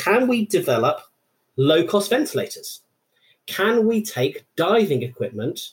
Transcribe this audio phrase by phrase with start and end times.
[0.00, 1.02] can we develop
[1.58, 2.80] low cost ventilators?
[3.44, 5.72] Can we take diving equipment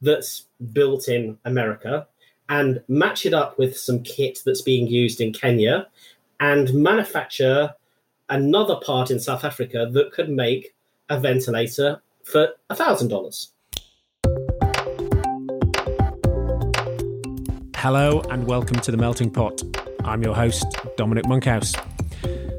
[0.00, 2.06] that's built in America
[2.48, 5.88] and match it up with some kit that's being used in Kenya
[6.40, 7.74] and manufacture
[8.30, 10.74] another part in South Africa that could make
[11.10, 13.48] a ventilator for $1,000?
[17.76, 19.62] Hello and welcome to The Melting Pot.
[20.02, 20.64] I'm your host,
[20.96, 21.74] Dominic Monkhouse.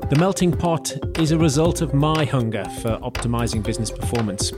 [0.10, 4.54] The Melting Pot is a result of my hunger for optimizing business performance.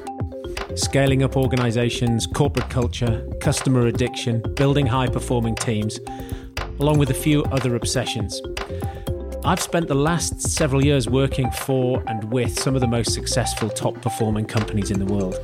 [0.76, 6.00] Scaling up organizations, corporate culture, customer addiction, building high performing teams,
[6.80, 8.40] along with a few other obsessions.
[9.44, 13.72] I've spent the last several years working for and with some of the most successful
[13.72, 15.36] top performing companies in the world.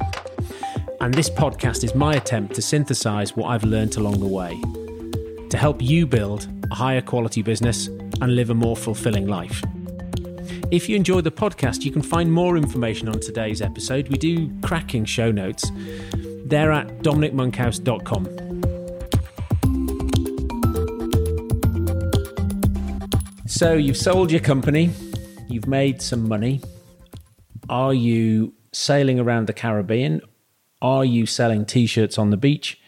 [1.01, 4.61] And this podcast is my attempt to synthesize what I've learned along the way
[5.49, 9.63] to help you build a higher quality business and live a more fulfilling life.
[10.71, 14.09] If you enjoy the podcast, you can find more information on today's episode.
[14.09, 15.71] We do cracking show notes.
[16.45, 18.45] They're at dominicmonkhouse.com.
[23.47, 24.89] So you've sold your company,
[25.47, 26.61] you've made some money.
[27.69, 30.21] Are you sailing around the Caribbean?
[30.81, 32.79] Are you selling t shirts on the beach?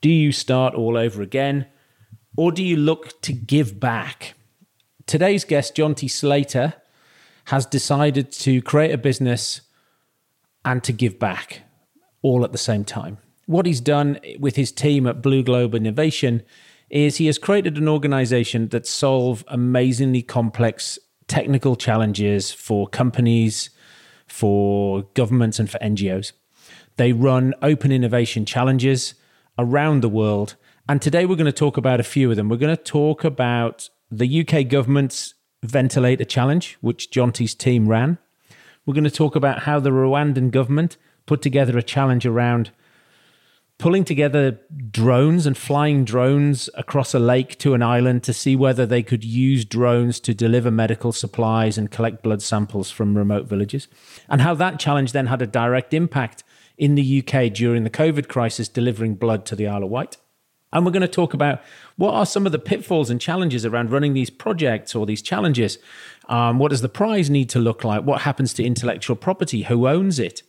[0.00, 1.66] Do you start all over again?
[2.36, 4.34] Or do you look to give back?
[5.06, 6.74] Today's guest, Jonty Slater,
[7.46, 9.62] has decided to create a business
[10.64, 11.62] and to give back
[12.22, 13.18] all at the same time.
[13.46, 16.42] What he's done with his team at Blue Globe Innovation
[16.90, 23.70] is he has created an organization that solve amazingly complex technical challenges for companies,
[24.26, 26.32] for governments and for NGOs.
[26.96, 29.14] They run open innovation challenges
[29.58, 30.56] around the world
[30.88, 32.48] and today we're going to talk about a few of them.
[32.48, 38.18] We're going to talk about the UK government's ventilator challenge, which Jonty's team ran.
[38.84, 42.70] We're going to talk about how the Rwandan government put together a challenge around
[43.78, 44.58] pulling together
[44.90, 49.22] drones and flying drones across a lake to an island to see whether they could
[49.22, 53.88] use drones to deliver medical supplies and collect blood samples from remote villages,
[54.28, 56.42] and how that challenge then had a direct impact
[56.78, 60.16] in the UK during the COVID crisis, delivering blood to the Isle of Wight.
[60.76, 61.62] And we're going to talk about
[61.96, 65.78] what are some of the pitfalls and challenges around running these projects or these challenges.
[66.28, 68.02] Um, what does the prize need to look like?
[68.04, 69.62] What happens to intellectual property?
[69.62, 70.42] Who owns it?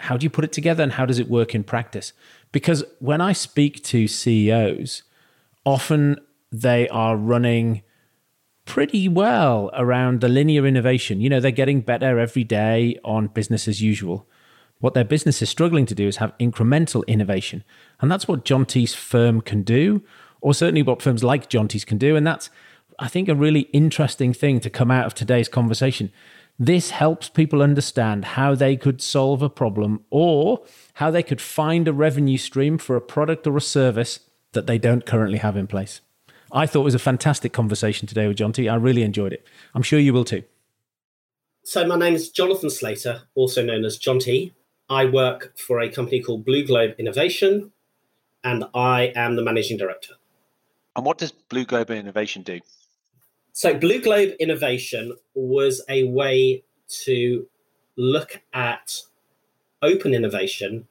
[0.00, 2.14] How do you put it together and how does it work in practice?
[2.50, 5.02] Because when I speak to CEOs,
[5.66, 6.18] often
[6.50, 7.82] they are running
[8.64, 11.20] pretty well around the linear innovation.
[11.20, 14.26] You know, they're getting better every day on business as usual.
[14.84, 17.64] What their business is struggling to do is have incremental innovation.
[18.02, 20.02] And that's what Jonty's firm can do,
[20.42, 22.16] or certainly what firms like Jonty's can do.
[22.16, 22.50] And that's,
[22.98, 26.12] I think, a really interesting thing to come out of today's conversation.
[26.58, 30.62] This helps people understand how they could solve a problem or
[30.92, 34.20] how they could find a revenue stream for a product or a service
[34.52, 36.02] that they don't currently have in place.
[36.52, 38.70] I thought it was a fantastic conversation today with Jonty.
[38.70, 39.46] I really enjoyed it.
[39.74, 40.42] I'm sure you will too.
[41.64, 44.52] So, my name is Jonathan Slater, also known as Jonty.
[44.88, 47.72] I work for a company called Blue Globe Innovation,
[48.42, 50.14] and I am the managing director.
[50.96, 52.60] And what does Blue Globe Innovation do?
[53.52, 56.64] So, Blue Globe Innovation was a way
[57.04, 57.46] to
[57.96, 59.00] look at
[59.82, 60.86] open innovation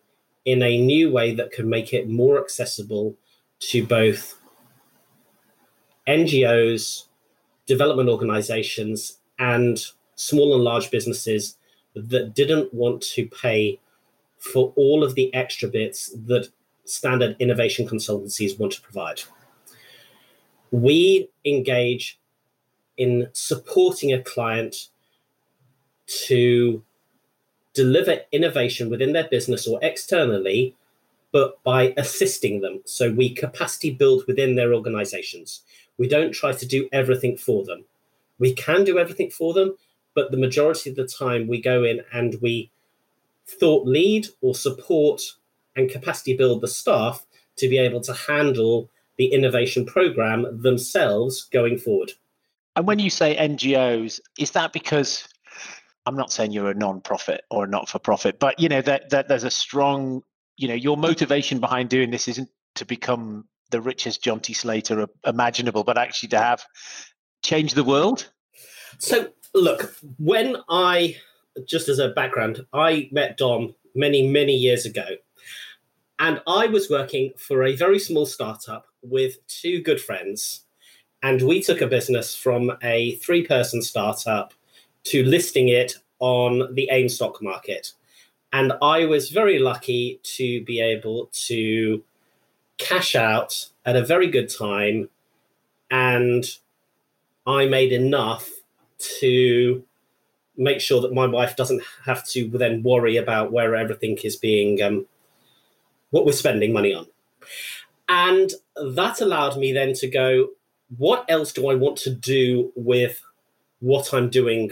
[0.45, 3.15] in a new way that could make it more accessible
[3.59, 4.39] to both
[6.07, 7.05] NGOs,
[7.65, 9.79] development organizations, and
[10.15, 11.57] small and large businesses
[11.95, 13.79] that didn't want to pay
[14.43, 16.49] for all of the extra bits that
[16.83, 19.21] standard innovation consultancies want to provide.
[20.71, 22.19] We engage
[22.97, 24.89] in supporting a client
[26.27, 26.83] to
[27.73, 30.75] deliver innovation within their business or externally,
[31.31, 32.81] but by assisting them.
[32.83, 35.61] So we capacity build within their organizations.
[35.97, 37.85] We don't try to do everything for them.
[38.39, 39.77] We can do everything for them,
[40.15, 42.69] but the majority of the time we go in and we
[43.47, 45.21] thought lead or support
[45.75, 47.25] and capacity build the staff
[47.57, 52.11] to be able to handle the innovation program themselves going forward.
[52.75, 55.27] And when you say NGOs, is that because
[56.05, 59.43] I'm not saying you're a non-profit or a not-for-profit, but you know that, that there's
[59.43, 60.23] a strong,
[60.57, 65.83] you know, your motivation behind doing this isn't to become the richest Jonty Slater imaginable,
[65.83, 66.63] but actually to have
[67.43, 68.29] change the world.
[68.97, 71.17] So look, when I
[71.65, 75.05] just as a background, I met Dom many, many years ago.
[76.19, 80.61] And I was working for a very small startup with two good friends.
[81.21, 84.53] And we took a business from a three person startup
[85.05, 87.93] to listing it on the AIM stock market.
[88.51, 92.03] And I was very lucky to be able to
[92.77, 95.09] cash out at a very good time.
[95.89, 96.45] And
[97.45, 98.49] I made enough
[99.19, 99.83] to
[100.57, 104.81] make sure that my wife doesn't have to then worry about where everything is being,
[104.81, 105.05] um,
[106.11, 107.07] what we're spending money on.
[108.07, 110.49] And that allowed me then to go,
[110.97, 113.21] what else do I want to do with
[113.79, 114.71] what I'm doing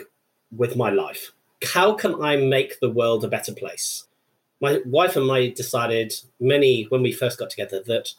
[0.56, 1.32] with my life?
[1.64, 4.06] How can I make the world a better place?
[4.60, 8.14] My wife and I decided many when we first got together that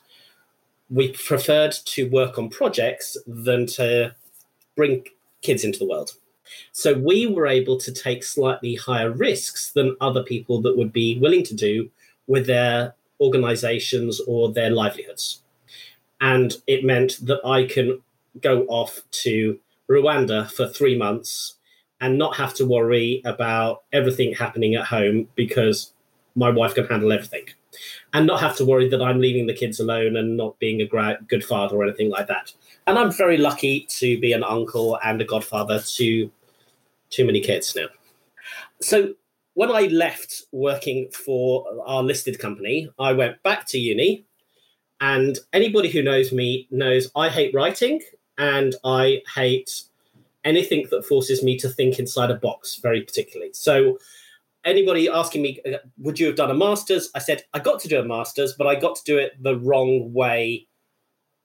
[0.91, 4.15] we preferred to work on projects than to
[4.77, 5.05] bring
[5.41, 6.13] kids into the world.
[6.73, 11.19] So we were able to take slightly higher risks than other people that would be
[11.19, 11.91] willing to do
[12.27, 15.43] with their organizations or their livelihoods.
[16.21, 18.01] And it meant that I can
[18.41, 19.59] go off to
[19.91, 21.57] Rwanda for three months
[22.01, 25.93] and not have to worry about everything happening at home because
[26.35, 27.45] my wife can handle everything.
[28.15, 31.19] And not have to worry that I'm leaving the kids alone and not being a
[31.27, 32.53] good father or anything like that.
[32.87, 36.31] And I'm very lucky to be an uncle and a godfather to
[37.09, 37.87] too many kids now.
[38.81, 39.15] So
[39.55, 44.27] when I left working for our listed company, I went back to uni.
[45.01, 48.01] And anybody who knows me knows I hate writing
[48.39, 49.83] and I hate
[50.45, 53.53] anything that forces me to think inside a box, very particularly.
[53.53, 53.99] So,
[54.65, 57.11] anybody asking me, uh, would you have done a master's?
[57.15, 59.59] I said, I got to do a master's, but I got to do it the
[59.59, 60.67] wrong way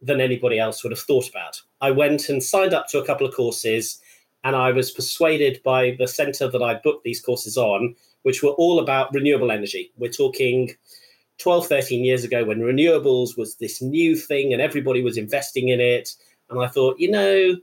[0.02, 1.62] than anybody else would have thought about.
[1.82, 4.00] I went and signed up to a couple of courses
[4.44, 8.52] and I was persuaded by the center that I booked these courses on, which were
[8.52, 9.92] all about renewable energy.
[9.98, 10.76] We're talking
[11.40, 15.80] 12, 13 years ago when renewables was this new thing and everybody was investing in
[15.80, 16.14] it.
[16.50, 17.56] And I thought, you know,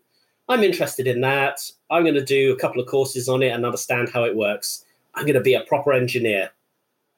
[0.49, 1.61] I'm interested in that.
[1.91, 4.84] I'm going to do a couple of courses on it and understand how it works.
[5.15, 6.51] I'm going to be a proper engineer.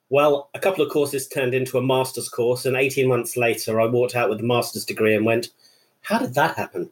[0.08, 3.86] Well, a couple of courses turned into a master's course, and 18 months later, I
[3.86, 5.48] walked out with a master's degree and went,
[6.02, 6.90] How did that happen?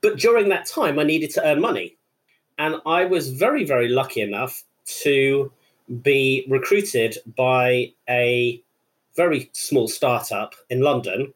[0.00, 1.96] But during that time, I needed to earn money.
[2.58, 4.62] And I was very, very lucky enough
[5.02, 5.50] to
[6.02, 8.62] be recruited by a
[9.16, 11.32] very small startup in London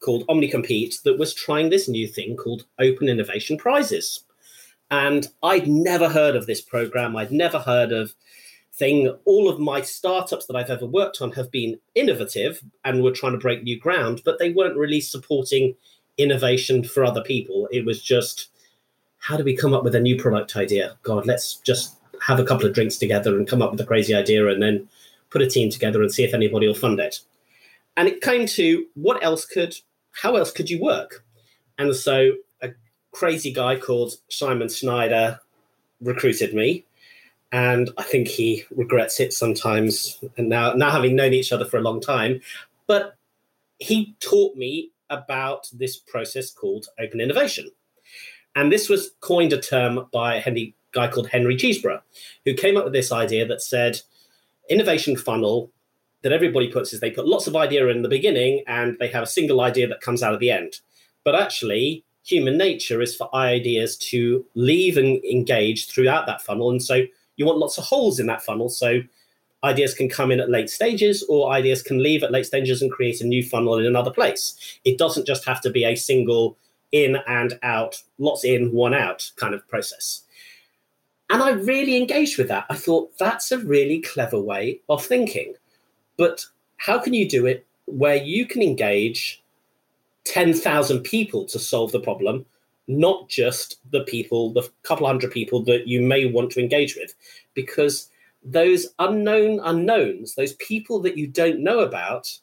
[0.00, 4.24] called OmniCompete that was trying this new thing called Open Innovation Prizes.
[4.92, 7.16] And I'd never heard of this program.
[7.16, 8.14] I'd never heard of
[8.74, 9.08] thing.
[9.24, 13.32] All of my startups that I've ever worked on have been innovative and were trying
[13.32, 15.74] to break new ground, but they weren't really supporting
[16.18, 17.68] innovation for other people.
[17.72, 18.50] It was just
[19.16, 20.94] how do we come up with a new product idea?
[21.02, 24.14] God, let's just have a couple of drinks together and come up with a crazy
[24.14, 24.86] idea and then
[25.30, 27.20] put a team together and see if anybody will fund it.
[27.96, 29.74] And it came to what else could,
[30.10, 31.24] how else could you work?
[31.78, 32.32] And so
[33.12, 35.40] crazy guy called Simon Schneider
[36.00, 36.84] recruited me.
[37.52, 40.18] And I think he regrets it sometimes.
[40.36, 42.40] And now, now having known each other for a long time,
[42.86, 43.14] but
[43.78, 47.70] he taught me about this process called open innovation.
[48.54, 52.00] And this was coined a term by a guy called Henry Chesbrough,
[52.44, 54.00] who came up with this idea that said
[54.68, 55.70] innovation funnel
[56.22, 59.24] that everybody puts is they put lots of idea in the beginning and they have
[59.24, 60.80] a single idea that comes out at the end.
[61.24, 66.70] But actually, human nature is for ideas to leave and engage throughout that funnel.
[66.70, 67.02] And so
[67.36, 68.68] you want lots of holes in that funnel.
[68.68, 69.00] So
[69.64, 72.90] ideas can come in at late stages or ideas can leave at late stages and
[72.90, 74.54] create a new funnel in another place.
[74.84, 76.56] It doesn't just have to be a single
[76.92, 80.22] in and out, lots in, one out kind of process.
[81.30, 82.66] And I really engaged with that.
[82.68, 85.54] I thought that's a really clever way of thinking.
[86.18, 86.44] But
[86.76, 89.41] how can you do it where you can engage
[90.24, 92.46] 10,000 people to solve the problem,
[92.88, 97.14] not just the people, the couple hundred people that you may want to engage with?
[97.54, 98.08] Because
[98.44, 102.38] those unknown unknowns, those people that you don't know about,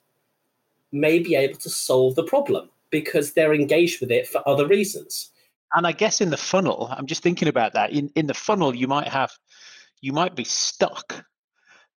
[0.91, 5.31] may be able to solve the problem because they're engaged with it for other reasons.
[5.73, 7.91] And I guess in the funnel, I'm just thinking about that.
[7.91, 9.31] In in the funnel, you might have,
[10.01, 11.25] you might be stuck,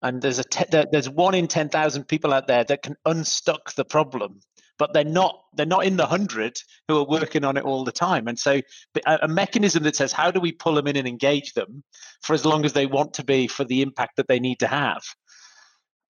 [0.03, 3.75] and there's a te- there's one in ten thousand people out there that can unstuck
[3.75, 4.41] the problem
[4.81, 6.59] but they're not they're not in the hundred
[6.89, 8.27] who are working on it all the time.
[8.27, 8.63] And so
[9.07, 11.85] a, a, mechanism that says how do we pull them in and engage them
[12.23, 14.67] for as long as they want to be for the impact that they need to
[14.67, 15.03] have?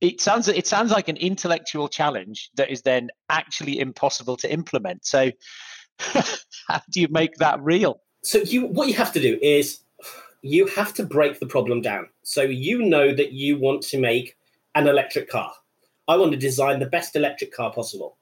[0.00, 5.04] It sounds it sounds like an intellectual challenge that is then actually impossible to implement.
[5.04, 5.32] So
[5.98, 8.00] how do you make that real?
[8.22, 9.80] So you what you have to do is
[10.42, 12.08] you have to break the problem down.
[12.22, 14.36] So you know that you want to make
[14.76, 15.52] an electric car.
[16.06, 18.16] I want to design the best electric car possible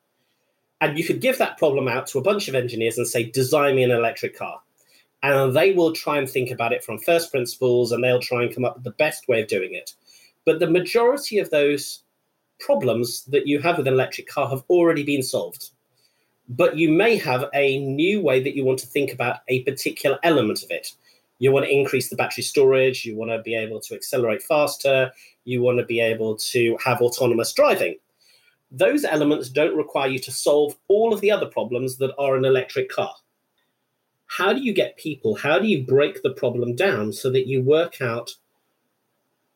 [0.80, 3.76] and you could give that problem out to a bunch of engineers and say, design
[3.76, 4.60] me an electric car.
[5.22, 8.54] and they will try and think about it from first principles and they'll try and
[8.54, 9.94] come up with the best way of doing it.
[10.44, 12.02] But the majority of those
[12.60, 15.70] problems that you have with an electric car have already been solved.
[16.48, 20.18] But you may have a new way that you want to think about a particular
[20.22, 20.92] element of it.
[21.40, 25.12] You want to increase the battery storage, you want to be able to accelerate faster,
[25.44, 27.96] you want to be able to have autonomous driving.
[28.70, 32.44] Those elements don't require you to solve all of the other problems that are an
[32.44, 33.14] electric car.
[34.26, 37.62] How do you get people, how do you break the problem down so that you
[37.62, 38.32] work out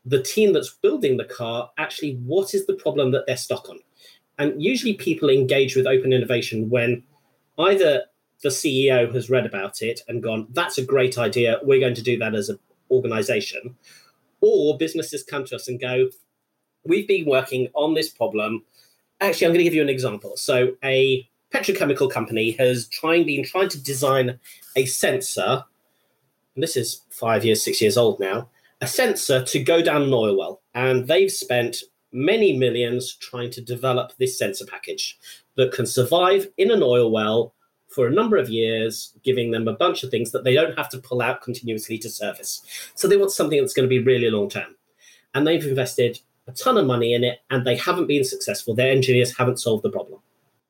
[0.05, 3.79] the team that's building the car actually what is the problem that they're stuck on?
[4.39, 7.03] And usually people engage with open innovation when
[7.59, 8.05] either
[8.43, 12.03] the CEO has read about it and gone, that's a great idea, we're going to
[12.03, 12.59] do that as an
[12.91, 13.77] organization,
[14.41, 16.09] or businesses come to us and go,
[16.85, 18.65] we've been working on this problem.
[19.23, 20.37] Actually, I'm going to give you an example.
[20.37, 24.41] So, a petrochemical company has trying been trying to design
[24.75, 25.65] a sensor,
[26.55, 28.49] and this is five years, six years old now,
[28.81, 30.61] a sensor to go down an oil well.
[30.75, 35.17] And they've spent many millions trying to develop this sensor package
[35.57, 37.55] that can survive in an oil well
[37.89, 40.89] for a number of years, giving them a bunch of things that they don't have
[40.89, 42.63] to pull out continuously to service.
[42.97, 44.75] So they want something that's going to be really long term.
[45.33, 48.75] And they've invested a ton of money in it and they haven't been successful.
[48.75, 50.21] Their engineers haven't solved the problem.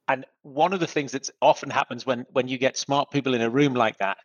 [0.08, 3.40] And one of the things that often happens when when you get smart people in
[3.40, 4.18] a room like that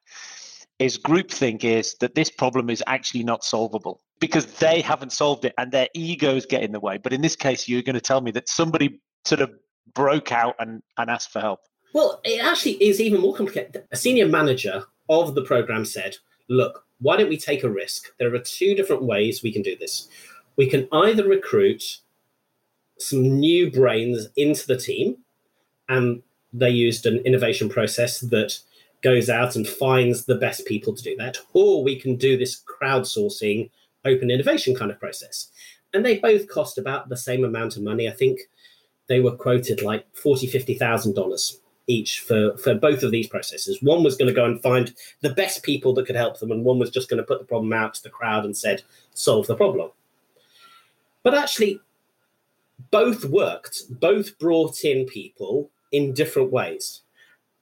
[0.80, 5.54] is groupthink is that this problem is actually not solvable because they haven't solved it
[5.58, 6.98] and their egos get in the way.
[6.98, 9.52] But in this case, you're going to tell me that somebody sort of
[9.94, 11.62] broke out and, and asked for help.
[11.94, 13.86] Well, it actually is even more complicated.
[13.92, 16.18] A senior manager of the program said,
[16.50, 18.12] look, why don't we take a risk?
[18.20, 20.08] There are two different ways we can do this.
[20.58, 22.00] We can either recruit
[23.00, 25.18] some new brains into the team,
[25.88, 26.22] and
[26.52, 28.60] they used an innovation process that
[29.04, 32.62] goes out and finds the best people to do that, or we can do this
[32.64, 33.70] crowdsourcing
[34.06, 35.50] open innovation kind of process.
[35.94, 38.08] And they both cost about the same amount of money.
[38.08, 38.40] I think
[39.08, 43.82] they were quoted like forty, fifty thousand dollars each for for both of these processes.
[43.82, 46.66] One was going to go and find the best people that could help them, and
[46.66, 48.84] one was just going to put the problem out to the crowd and said,
[49.14, 49.92] "Solve the problem."
[51.28, 51.82] But actually,
[52.90, 53.82] both worked.
[54.00, 57.02] Both brought in people in different ways.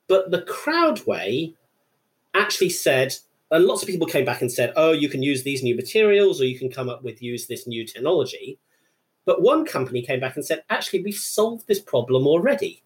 [0.08, 1.56] But the crowd way
[2.36, 3.16] actually said,
[3.50, 6.40] and lots of people came back and said, oh, you can use these new materials
[6.40, 8.60] or you can come up with use this new technology.
[9.26, 12.84] But one company came back and said, actually, we've solved this problem already.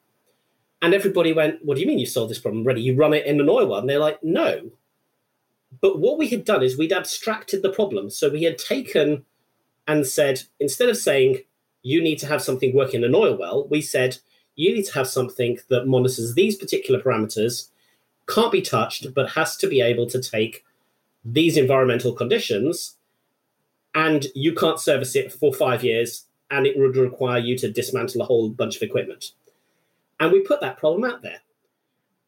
[0.81, 2.83] And everybody went, what do you mean you solved this problem already?
[2.83, 3.79] You run it in an oil well.
[3.79, 4.71] And they're like, no.
[5.81, 8.09] But what we had done is we'd abstracted the problem.
[8.09, 9.25] So we had taken
[9.89, 11.39] and said, instead of saying,
[11.81, 14.19] you need to have something working in an oil well, we said,
[14.55, 17.69] you need to have something that monitors these particular parameters,
[18.27, 20.63] can't be touched, but has to be able to take
[21.25, 22.97] these environmental conditions,
[23.95, 28.21] and you can't service it for five years, and it would require you to dismantle
[28.21, 29.31] a whole bunch of equipment.
[30.19, 31.41] And we put that problem out there.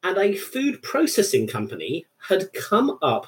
[0.01, 3.27] And a food processing company had come up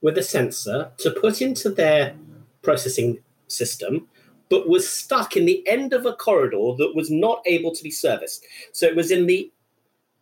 [0.00, 2.16] with a sensor to put into their
[2.62, 4.06] processing system
[4.50, 7.90] but was stuck in the end of a corridor that was not able to be
[7.90, 8.46] serviced.
[8.72, 9.50] So it was in the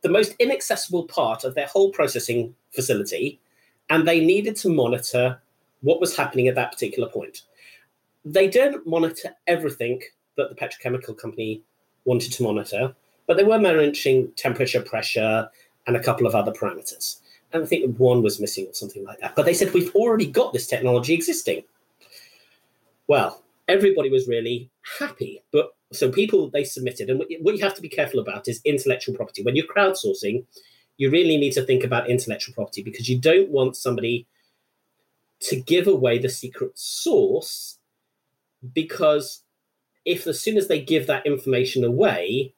[0.02, 3.40] the most inaccessible part of their whole processing facility,
[3.90, 5.40] and they needed to monitor
[5.80, 7.42] what was happening at that particular point.
[8.24, 10.02] They didn't monitor everything
[10.36, 11.62] that the petrochemical company
[12.04, 12.94] wanted to monitor,
[13.26, 15.48] but they were monitoring temperature, pressure,
[15.86, 17.18] and a couple of other parameters.
[17.52, 19.34] And I think one was missing or something like that.
[19.34, 21.64] But they said, we've already got this technology existing.
[23.08, 25.42] Well, everybody was really happy.
[25.52, 29.14] But so people they submitted, and what you have to be careful about is intellectual
[29.14, 29.42] property.
[29.42, 30.44] When you're crowdsourcing,
[30.96, 34.26] you really need to think about intellectual property because you don't want somebody
[35.40, 37.78] to give away the secret source
[38.72, 39.42] because
[40.04, 42.52] if as soon as they give that information away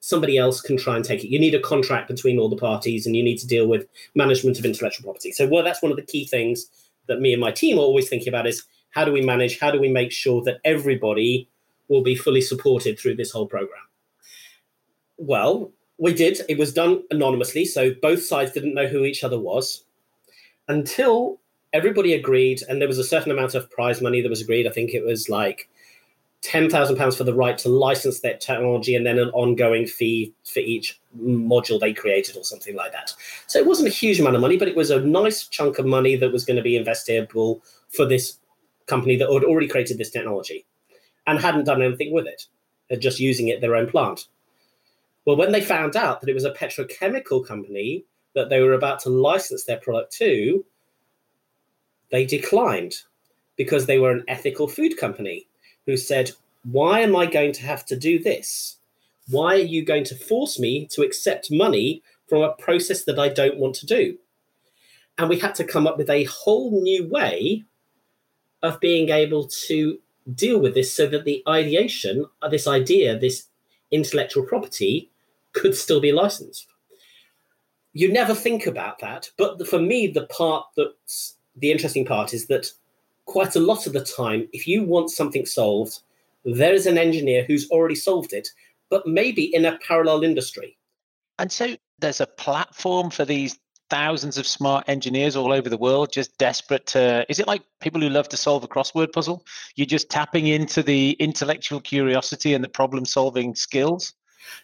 [0.00, 3.06] somebody else can try and take it you need a contract between all the parties
[3.06, 5.96] and you need to deal with management of intellectual property so well that's one of
[5.96, 6.66] the key things
[7.06, 9.58] that me and my team are always thinking about is how do we manage?
[9.58, 11.48] How do we make sure that everybody
[11.88, 13.82] will be fully supported through this whole program?
[15.16, 16.40] Well, we did.
[16.48, 19.84] It was done anonymously, so both sides didn't know who each other was
[20.68, 21.38] until
[21.72, 24.66] everybody agreed, and there was a certain amount of prize money that was agreed.
[24.66, 25.68] I think it was like
[26.40, 30.34] ten thousand pounds for the right to license that technology, and then an ongoing fee
[30.44, 33.14] for each module they created, or something like that.
[33.46, 35.86] So it wasn't a huge amount of money, but it was a nice chunk of
[35.86, 38.38] money that was going to be investable for this
[38.86, 40.64] company that had already created this technology
[41.26, 42.46] and hadn't done anything with it,
[43.00, 44.26] just using it their own plant.
[45.24, 49.00] Well, when they found out that it was a petrochemical company that they were about
[49.00, 50.64] to license their product to,
[52.10, 52.94] they declined
[53.56, 55.46] because they were an ethical food company
[55.86, 56.32] who said,
[56.64, 58.78] Why am I going to have to do this?
[59.28, 63.28] Why are you going to force me to accept money from a process that I
[63.28, 64.18] don't want to do?
[65.18, 67.64] And we had to come up with a whole new way
[68.62, 69.98] of being able to
[70.34, 73.48] deal with this so that the ideation, uh, this idea, this
[73.90, 75.10] intellectual property
[75.52, 76.66] could still be licensed.
[77.92, 79.30] You never think about that.
[79.36, 82.72] But for me, the part that's the interesting part is that
[83.26, 86.00] quite a lot of the time, if you want something solved,
[86.44, 88.48] there is an engineer who's already solved it,
[88.90, 90.76] but maybe in a parallel industry.
[91.38, 93.58] And so there's a platform for these
[93.92, 98.00] thousands of smart engineers all over the world just desperate to is it like people
[98.00, 99.44] who love to solve a crossword puzzle?
[99.76, 104.14] You're just tapping into the intellectual curiosity and the problem solving skills?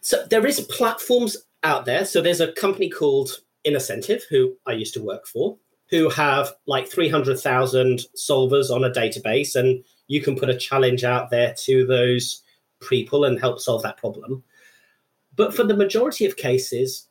[0.00, 2.06] So there is platforms out there.
[2.06, 5.58] So there's a company called InnoCentive who i used to work for
[5.90, 11.30] who have like 300,000 solvers on a database, and you can put a challenge out
[11.30, 12.42] there to those
[12.88, 14.42] people and help solve that problem.
[15.34, 17.07] But for the majority of cases,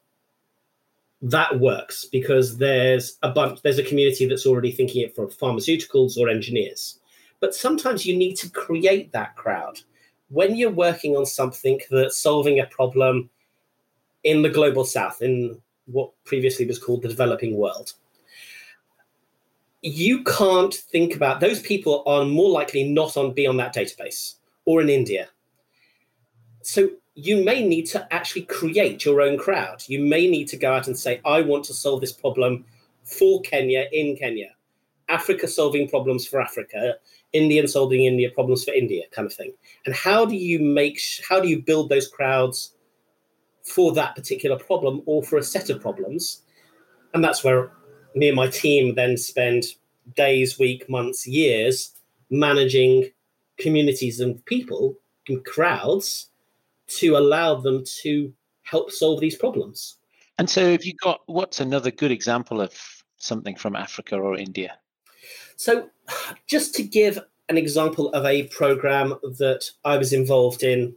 [1.21, 6.17] that works because there's a bunch, there's a community that's already thinking it for pharmaceuticals
[6.17, 6.99] or engineers.
[7.39, 9.79] But sometimes you need to create that crowd.
[10.29, 13.29] When you're working on something that's solving a problem
[14.23, 17.93] in the global south, in what previously was called the developing world,
[19.81, 24.35] you can't think about those people are more likely not on be on that database
[24.65, 25.29] or in India.
[26.63, 29.83] So you may need to actually create your own crowd.
[29.87, 32.63] You may need to go out and say, I want to solve this problem
[33.05, 34.51] for Kenya in Kenya,
[35.09, 36.93] Africa solving problems for Africa,
[37.33, 39.51] Indian solving India problems for India, kind of thing.
[39.87, 42.75] And how do you make how do you build those crowds
[43.63, 46.43] for that particular problem or for a set of problems?
[47.15, 47.71] And that's where
[48.13, 49.63] me and my team then spend
[50.15, 51.95] days, week, months, years
[52.29, 53.09] managing
[53.57, 54.95] communities and people
[55.27, 56.29] and crowds
[56.87, 59.97] to allow them to help solve these problems.
[60.37, 62.73] And so, have you got what's another good example of
[63.17, 64.77] something from Africa or India?
[65.55, 65.89] So,
[66.47, 67.19] just to give
[67.49, 70.95] an example of a program that I was involved in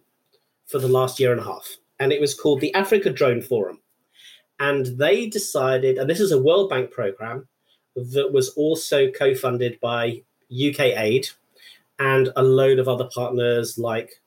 [0.66, 3.81] for the last year and a half, and it was called the Africa Drone Forum.
[4.59, 7.48] And they decided, and this is a World Bank program
[7.96, 11.29] that was also co funded by UK Aid
[11.98, 14.20] and a load of other partners like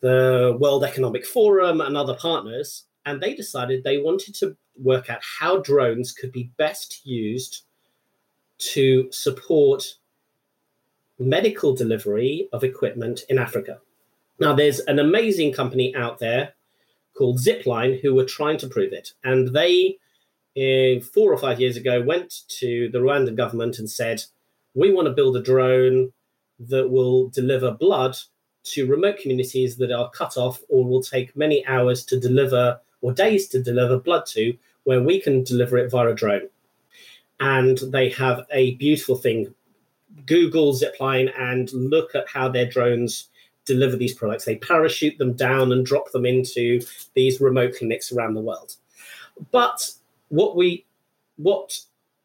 [0.00, 2.84] the World Economic Forum and other partners.
[3.04, 7.62] And they decided they wanted to work out how drones could be best used
[8.58, 9.84] to support
[11.18, 13.78] medical delivery of equipment in Africa.
[14.38, 16.54] Now, there's an amazing company out there
[17.16, 19.12] called Zipline who were trying to prove it.
[19.24, 19.98] And they,
[20.56, 24.24] uh, four or five years ago, went to the Rwandan government and said,
[24.74, 26.12] We want to build a drone
[26.58, 28.16] that will deliver blood
[28.66, 33.12] to remote communities that are cut off or will take many hours to deliver or
[33.12, 36.48] days to deliver blood to, where we can deliver it via a drone.
[37.40, 39.54] And they have a beautiful thing.
[40.24, 43.28] Google Zipline and look at how their drones
[43.66, 44.44] deliver these products.
[44.44, 46.80] They parachute them down and drop them into
[47.14, 48.76] these remote clinics around the world.
[49.50, 49.90] But
[50.28, 50.86] what we
[51.36, 51.78] what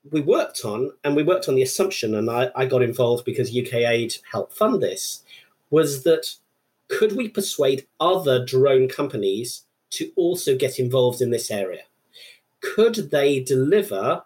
[0.09, 3.55] we worked on, and we worked on the assumption, and I, I got involved because
[3.55, 5.23] UK Aid helped fund this,
[5.71, 6.27] was that
[6.87, 11.83] could we persuade other drone companies to also get involved in this area?
[12.59, 14.23] Could they deliver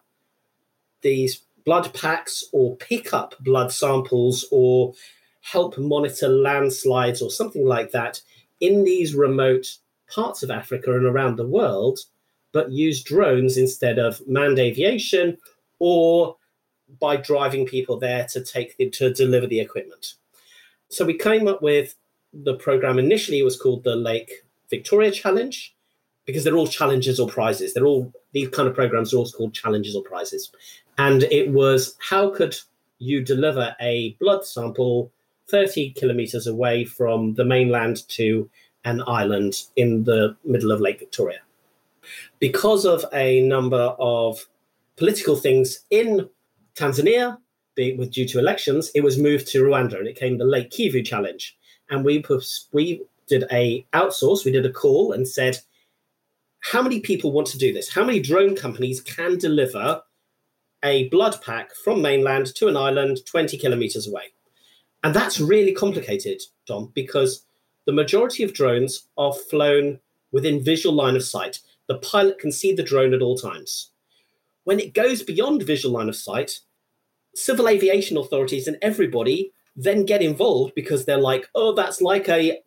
[1.01, 4.93] these blood packs or pick up blood samples or
[5.41, 8.21] help monitor landslides or something like that
[8.59, 9.77] in these remote
[10.13, 11.99] parts of Africa and around the world,
[12.51, 15.37] but use drones instead of manned aviation
[15.79, 16.37] or
[16.99, 20.15] by driving people there to take the, to deliver the equipment.
[20.89, 21.95] So we came up with
[22.33, 24.31] the program initially it was called the Lake
[24.69, 25.73] Victoria Challenge
[26.25, 27.73] because they're all challenges or prizes.
[27.73, 30.51] They're all these kind of programs are all called challenges or prizes.
[30.97, 32.55] And it was how could
[32.99, 35.11] you deliver a blood sample
[35.49, 38.49] 30 kilometers away from the mainland to
[38.83, 41.39] an island in the middle of Lake Victoria.
[42.39, 44.47] Because of a number of
[44.95, 46.29] political things in
[46.75, 47.37] Tanzania,
[47.77, 51.05] with due to elections, it was moved to Rwanda and it came the Lake Kivu
[51.05, 51.57] Challenge.
[51.89, 52.23] And we
[52.71, 55.59] we did a outsource, we did a call and said,
[56.71, 57.93] how many people want to do this?
[57.93, 60.01] How many drone companies can deliver
[60.83, 64.33] a blood pack from mainland to an island 20 kilometers away?
[65.03, 67.45] And that's really complicated, Dom, because
[67.85, 69.99] the majority of drones are flown
[70.31, 71.59] within visual line of sight.
[71.87, 73.91] The pilot can see the drone at all times.
[74.63, 76.61] When it goes beyond visual line of sight,
[77.35, 82.61] civil aviation authorities and everybody then get involved because they're like, oh, that's like a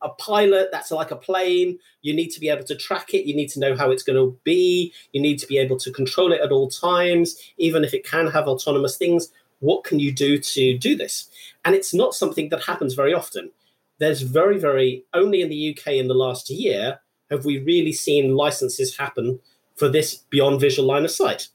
[0.00, 1.78] a pilot, that's like a plane.
[2.02, 3.26] You need to be able to track it.
[3.26, 4.92] You need to know how it's going to be.
[5.12, 8.28] You need to be able to control it at all times, even if it can
[8.28, 9.32] have autonomous things.
[9.60, 11.28] What can you do to do this?
[11.64, 13.50] And it's not something that happens very often.
[13.98, 17.00] There's very, very, only in the UK in the last year
[17.30, 19.40] have we really seen licenses happen
[19.76, 21.48] for this beyond visual line of sight.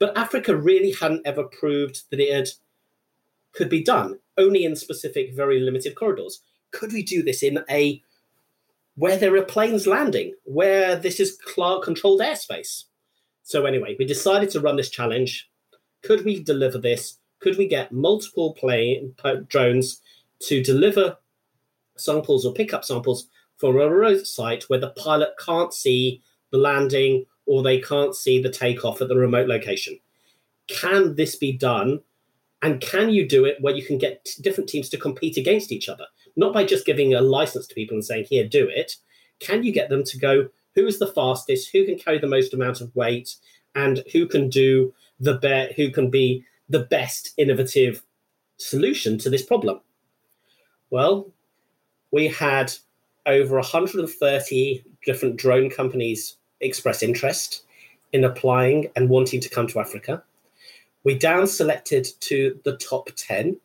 [0.00, 2.48] But Africa really hadn't ever proved that it had,
[3.52, 6.40] could be done, only in specific, very limited corridors.
[6.72, 8.02] Could we do this in a
[8.96, 11.38] where there are planes landing, where this is
[11.84, 12.84] controlled airspace?
[13.42, 15.48] So anyway, we decided to run this challenge.
[16.02, 17.18] Could we deliver this?
[17.40, 19.14] Could we get multiple plane
[19.48, 20.00] drones
[20.40, 21.16] to deliver
[21.96, 26.58] samples or pick up samples from a remote site where the pilot can't see the
[26.58, 29.98] landing or they can't see the takeoff at the remote location.
[30.68, 32.00] Can this be done?
[32.62, 35.88] And can you do it where you can get different teams to compete against each
[35.88, 36.04] other?
[36.36, 38.94] Not by just giving a license to people and saying, here, do it.
[39.40, 42.54] Can you get them to go, who is the fastest, who can carry the most
[42.54, 43.34] amount of weight,
[43.74, 48.04] and who can do the best, who can be the best innovative
[48.58, 49.80] solution to this problem?
[50.90, 51.32] Well,
[52.12, 52.72] we had
[53.26, 57.64] over 130 different drone companies express interest
[58.12, 60.22] in applying and wanting to come to Africa.
[61.04, 63.58] We down selected to the top 10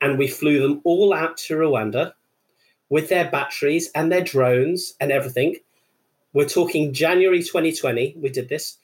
[0.00, 2.12] and we flew them all out to Rwanda
[2.88, 5.56] with their batteries and their drones and everything.
[6.32, 8.78] We're talking January 2020, we did this.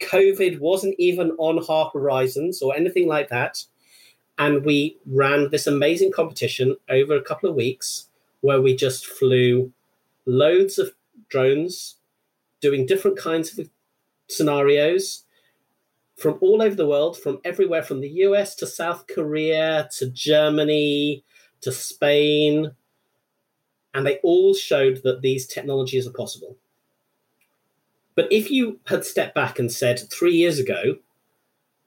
[0.00, 3.64] COVID wasn't even on our horizons or anything like that.
[4.38, 8.08] And we ran this amazing competition over a couple of weeks
[8.42, 9.72] where we just flew
[10.26, 10.92] loads of
[11.28, 11.96] drones
[12.60, 13.68] doing different kinds of
[14.28, 15.24] scenarios
[16.16, 21.22] from all over the world, from everywhere from the US to South Korea to Germany
[21.60, 22.72] to Spain.
[23.94, 26.56] And they all showed that these technologies are possible.
[28.14, 30.96] But if you had stepped back and said three years ago,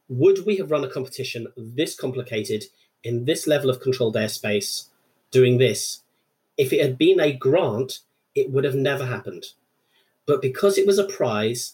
[0.10, 2.66] would we have run a competition this complicated
[3.04, 4.90] in this level of controlled airspace
[5.32, 6.04] doing this?
[6.58, 8.00] If it had been a grant,
[8.36, 9.46] it would have never happened.
[10.30, 11.74] But because it was a prize,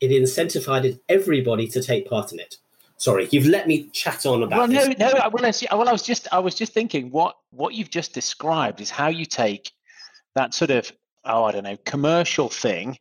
[0.00, 2.56] it incentivized everybody to take part in it.
[2.98, 4.58] Sorry, you've let me chat on about.
[4.58, 4.96] Well, no, this.
[4.96, 5.06] no.
[5.12, 8.80] Well, I, well, I was just, I was just thinking what what you've just described
[8.80, 9.72] is how you take
[10.36, 10.92] that sort of,
[11.24, 12.96] oh, I don't know, commercial thing,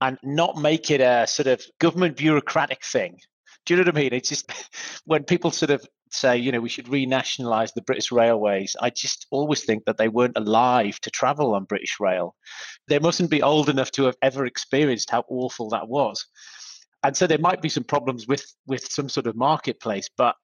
[0.00, 3.18] and not make it a sort of government bureaucratic thing.
[3.66, 4.14] Do you know what I mean?
[4.14, 4.52] It's just
[5.04, 9.26] when people sort of say, you know, we should renationalize the British Railways, I just
[9.30, 12.34] always think that they weren't alive to travel on British Rail.
[12.88, 16.26] They mustn't be old enough to have ever experienced how awful that was.
[17.02, 20.34] And so there might be some problems with with some sort of marketplace, but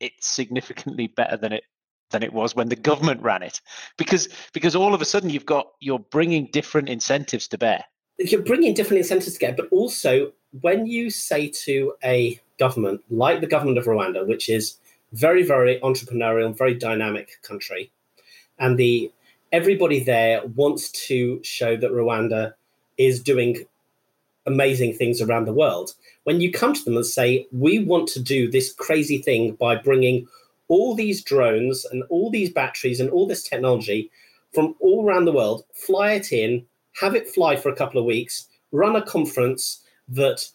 [0.00, 1.64] it's significantly better than it
[2.10, 3.60] than it was when the government ran it
[3.96, 7.84] because because all of a sudden you've got you're bringing different incentives to bear
[8.18, 13.46] you're bringing different incentives together but also when you say to a government like the
[13.46, 14.78] government of rwanda which is
[15.12, 17.90] very, very entrepreneurial very dynamic country.
[18.58, 19.10] And the
[19.52, 22.54] everybody there wants to show that Rwanda
[22.98, 23.64] is doing
[24.46, 25.94] amazing things around the world.
[26.24, 29.76] When you come to them and say, we want to do this crazy thing by
[29.76, 30.26] bringing
[30.68, 34.10] all these drones and all these batteries and all this technology
[34.52, 36.64] from all around the world, fly it in,
[37.00, 40.46] have it fly for a couple of weeks, run a conference that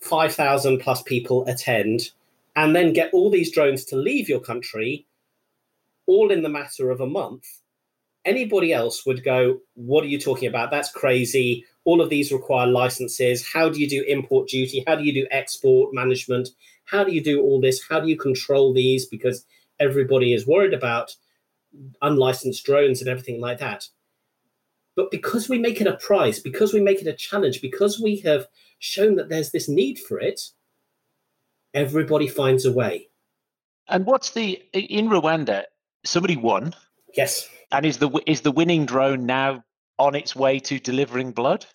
[0.00, 2.10] 5,000 plus people attend,
[2.56, 5.06] and then get all these drones to leave your country
[6.06, 7.44] all in the matter of a month,
[8.24, 10.70] anybody else would go, What are you talking about?
[10.70, 11.64] That's crazy.
[11.84, 13.46] All of these require licenses.
[13.46, 14.84] How do you do import duty?
[14.86, 16.48] How do you do export management?
[16.84, 17.80] How do you do all this?
[17.88, 19.06] How do you control these?
[19.06, 19.46] Because
[19.78, 21.14] everybody is worried about
[22.02, 23.86] unlicensed drones and everything like that.
[24.96, 28.16] But because we make it a prize, because we make it a challenge, because we
[28.18, 28.46] have
[28.80, 30.40] shown that there's this need for it,
[31.74, 33.08] everybody finds a way.
[33.88, 35.64] And what's the in Rwanda?
[36.04, 36.74] Somebody won.
[37.14, 37.48] Yes.
[37.72, 39.64] And is the is the winning drone now
[39.98, 41.66] on its way to delivering blood?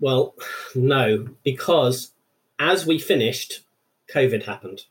[0.00, 0.34] Well,
[0.74, 2.12] no, because
[2.58, 3.62] as we finished,
[4.12, 4.84] COVID happened.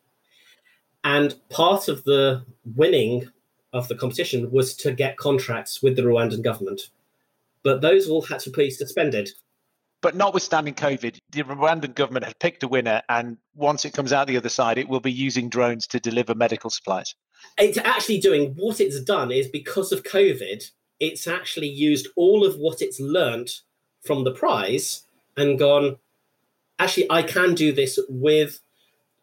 [1.04, 2.44] And part of the
[2.76, 3.30] winning
[3.74, 6.90] of the competition was to get contracts with the Rwandan government.
[7.64, 9.32] But those all had to be suspended
[10.06, 14.28] but notwithstanding COVID, the Rwandan government has picked a winner, and once it comes out
[14.28, 17.16] the other side, it will be using drones to deliver medical supplies.
[17.58, 20.64] It's actually doing what it's done is because of COVID,
[21.00, 23.62] it's actually used all of what it's learnt
[24.04, 25.98] from the prize and gone,
[26.78, 28.60] actually, I can do this with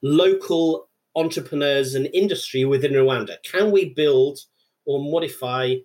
[0.03, 3.37] local entrepreneurs and industry within Rwanda?
[3.45, 4.41] Can we build
[4.85, 5.77] or modify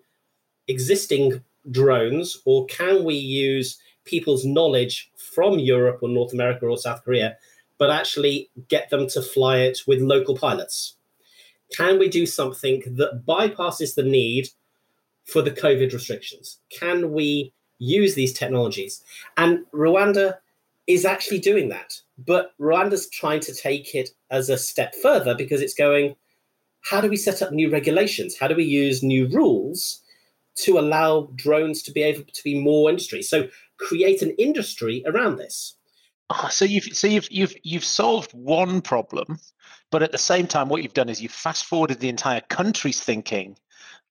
[0.67, 3.77] existing drones, or can we use
[4.08, 7.38] people's knowledge from Europe or North America or South Korea,
[7.78, 10.96] but actually get them to fly it with local pilots?
[11.76, 14.50] Can we do something that bypasses the need
[15.26, 16.60] for the COVID restrictions?
[16.70, 19.04] Can we use these technologies?
[19.36, 20.38] And Rwanda
[20.88, 22.02] is actually doing that.
[22.17, 26.15] But Rwanda's trying to take it as a step further because it's going,
[26.82, 28.38] how do we set up new regulations?
[28.38, 30.02] How do we use new rules
[30.56, 33.22] to allow drones to be able to be more industry?
[33.22, 35.76] So create an industry around this.
[36.30, 39.40] Oh, so you've so you've you've you've solved one problem,
[39.92, 43.00] but at the same time, what you've done is you've fast forwarded the entire country's
[43.00, 43.56] thinking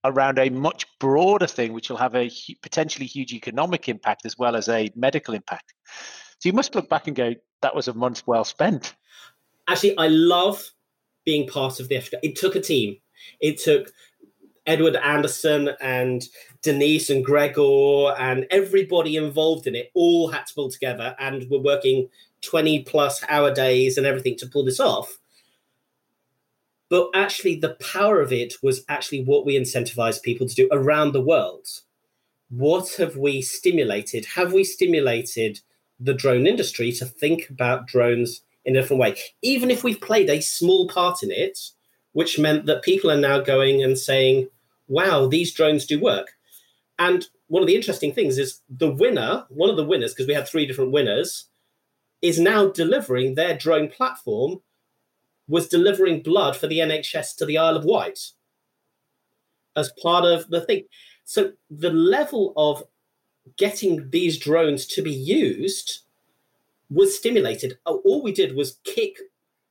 [0.04, 2.30] around a much broader thing, which will have a
[2.62, 5.74] potentially huge economic impact as well as a medical impact.
[6.38, 8.94] So you must look back and go, that was a month well spent.
[9.68, 10.70] Actually, I love
[11.24, 12.18] being part of the Africa.
[12.22, 12.96] It took a team.
[13.40, 13.90] It took
[14.66, 16.24] Edward Anderson and
[16.62, 21.60] Denise and Gregor and everybody involved in it all had to pull together and were
[21.60, 22.08] working
[22.42, 25.18] 20 plus hour days and everything to pull this off.
[26.88, 31.12] But actually, the power of it was actually what we incentivized people to do around
[31.12, 31.66] the world.
[32.48, 34.24] What have we stimulated?
[34.26, 35.60] Have we stimulated
[35.98, 39.16] the drone industry to think about drones in a different way?
[39.42, 41.58] Even if we've played a small part in it,
[42.12, 44.48] which meant that people are now going and saying,
[44.88, 46.32] wow, these drones do work.
[46.98, 50.34] And one of the interesting things is the winner, one of the winners, because we
[50.34, 51.46] had three different winners,
[52.22, 54.60] is now delivering their drone platform,
[55.48, 58.30] was delivering blood for the NHS to the Isle of Wight
[59.76, 60.84] as part of the thing.
[61.24, 62.82] So the level of
[63.56, 66.00] getting these drones to be used
[66.90, 67.78] was stimulated.
[67.86, 69.18] Oh, all we did was kick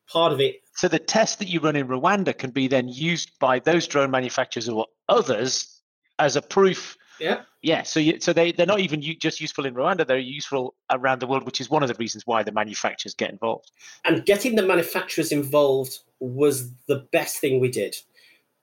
[0.07, 0.61] part of it.
[0.75, 4.11] So the test that you run in Rwanda can be then used by those drone
[4.11, 5.81] manufacturers or others
[6.19, 6.97] as a proof.
[7.19, 7.41] Yeah.
[7.61, 7.83] Yeah.
[7.83, 11.27] So you, so they they're not even just useful in Rwanda; they're useful around the
[11.27, 13.71] world, which is one of the reasons why the manufacturers get involved.
[14.03, 17.95] And getting the manufacturers involved was the best thing we did,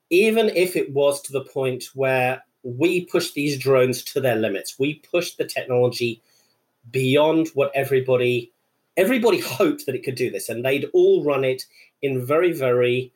[0.09, 4.79] even if it was to the point where we pushed these drones to their limits.
[4.79, 6.21] We pushed the technology
[6.91, 8.51] beyond what everybody
[8.95, 11.65] everybody hoped that it could do this, and they'd all run it
[12.01, 13.11] in very, very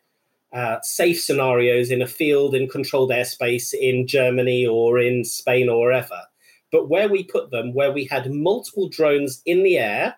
[0.53, 5.81] uh, safe scenarios in a field in controlled airspace in Germany or in Spain or
[5.81, 6.21] wherever.
[6.71, 10.15] But where we put them, where we had multiple drones in the air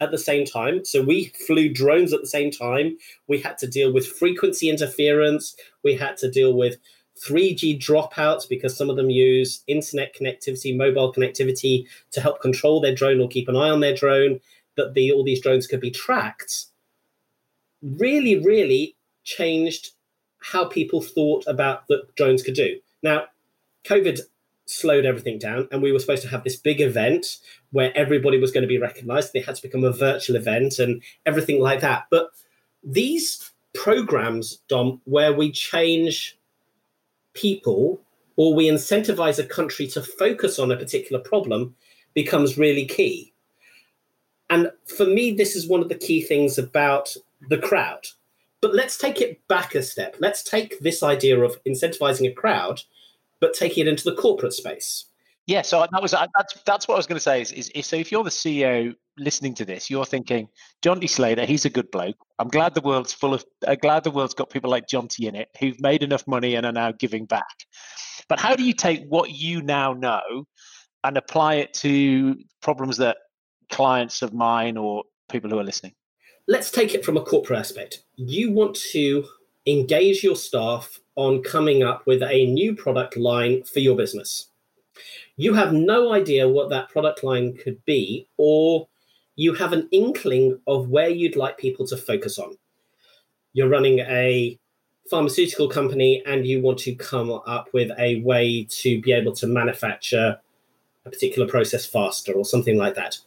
[0.00, 3.66] at the same time, so we flew drones at the same time, we had to
[3.66, 6.76] deal with frequency interference, we had to deal with
[7.26, 12.94] 3G dropouts because some of them use internet connectivity, mobile connectivity to help control their
[12.94, 14.38] drone or keep an eye on their drone
[14.76, 16.66] that the all these drones could be tracked
[17.82, 18.96] really, really
[19.28, 19.90] changed
[20.40, 22.78] how people thought about that drones could do.
[23.02, 23.24] Now,
[23.84, 24.20] COVID
[24.66, 27.38] slowed everything down, and we were supposed to have this big event
[27.70, 29.32] where everybody was going to be recognized.
[29.32, 32.06] They had to become a virtual event and everything like that.
[32.10, 32.30] But
[32.82, 36.38] these programs, Dom, where we change
[37.34, 38.00] people
[38.36, 41.74] or we incentivize a country to focus on a particular problem
[42.14, 43.32] becomes really key.
[44.50, 47.14] And for me, this is one of the key things about
[47.48, 48.06] the crowd.
[48.60, 50.16] But let's take it back a step.
[50.18, 52.82] Let's take this idea of incentivizing a crowd,
[53.40, 55.04] but taking it into the corporate space.
[55.48, 57.40] Yeah, so that was that's that's what I was going to say.
[57.40, 60.46] Is, is, is, so if you're the CEO listening to this, you're thinking
[60.84, 62.16] Jonty Slater, he's a good bloke.
[62.38, 63.42] I'm glad the world's full of.
[63.66, 66.66] I'm glad the world's got people like Jonty in it who've made enough money and
[66.66, 67.46] are now giving back.
[68.28, 70.44] But how do you take what you now know
[71.02, 73.16] and apply it to problems that
[73.70, 75.94] clients of mine or people who are listening?
[76.50, 78.04] Let's take it from a corporate aspect.
[78.16, 79.26] You want to
[79.66, 84.46] engage your staff on coming up with a new product line for your business.
[85.36, 88.88] You have no idea what that product line could be, or
[89.36, 92.56] you have an inkling of where you'd like people to focus on.
[93.52, 94.58] You're running a
[95.10, 99.46] pharmaceutical company and you want to come up with a way to be able to
[99.46, 100.40] manufacture
[101.04, 103.18] a particular process faster or something like that.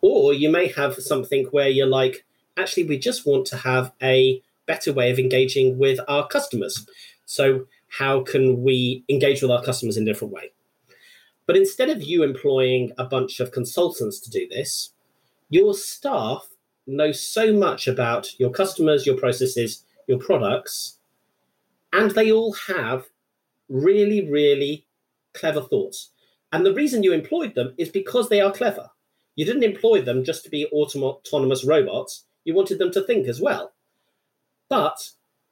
[0.00, 2.24] Or you may have something where you're like,
[2.56, 6.86] actually, we just want to have a better way of engaging with our customers.
[7.26, 10.52] So, how can we engage with our customers in a different way?
[11.46, 14.90] But instead of you employing a bunch of consultants to do this,
[15.50, 16.48] your staff
[16.86, 20.98] know so much about your customers, your processes, your products,
[21.92, 23.06] and they all have
[23.68, 24.86] really, really
[25.32, 26.10] clever thoughts.
[26.52, 28.88] And the reason you employed them is because they are clever.
[29.36, 32.24] You didn't employ them just to be autonomous robots.
[32.44, 33.72] You wanted them to think as well.
[34.68, 35.10] But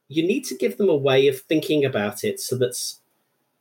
[0.09, 3.01] you need to give them a way of thinking about it so that's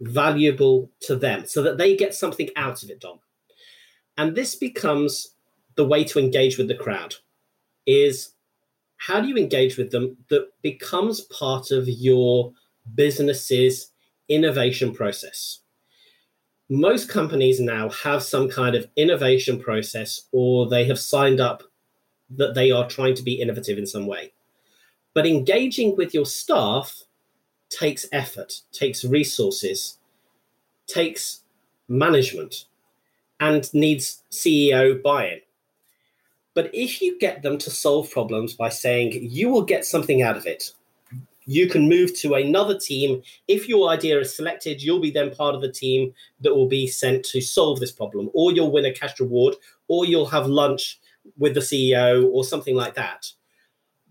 [0.01, 3.19] valuable to them, so that they get something out of it, Dom.
[4.17, 5.35] And this becomes
[5.75, 7.15] the way to engage with the crowd
[7.85, 8.33] is
[8.97, 12.53] how do you engage with them that becomes part of your
[12.93, 13.91] business's
[14.29, 15.59] innovation process?
[16.69, 21.63] Most companies now have some kind of innovation process or they have signed up
[22.37, 24.31] that they are trying to be innovative in some way.
[25.13, 27.03] But engaging with your staff
[27.69, 29.97] takes effort, takes resources,
[30.87, 31.41] takes
[31.87, 32.65] management,
[33.39, 35.39] and needs CEO buy in.
[36.53, 40.37] But if you get them to solve problems by saying you will get something out
[40.37, 40.73] of it,
[41.45, 43.21] you can move to another team.
[43.47, 46.87] If your idea is selected, you'll be then part of the team that will be
[46.87, 49.55] sent to solve this problem, or you'll win a cash reward,
[49.87, 50.99] or you'll have lunch
[51.37, 53.27] with the CEO, or something like that.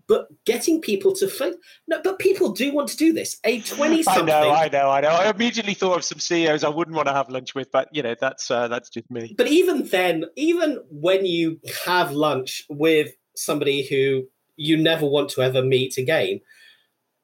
[0.07, 1.55] But getting people to think
[1.87, 3.37] no but people do want to do this.
[3.45, 5.09] A 20 something i know i know i know.
[5.09, 8.03] I immediately thought of some ceos i wouldn't want to have lunch with but you
[8.03, 9.33] know that's uh, that's just me.
[9.37, 15.41] But even then even when you have lunch with somebody who you never want to
[15.41, 16.41] ever meet again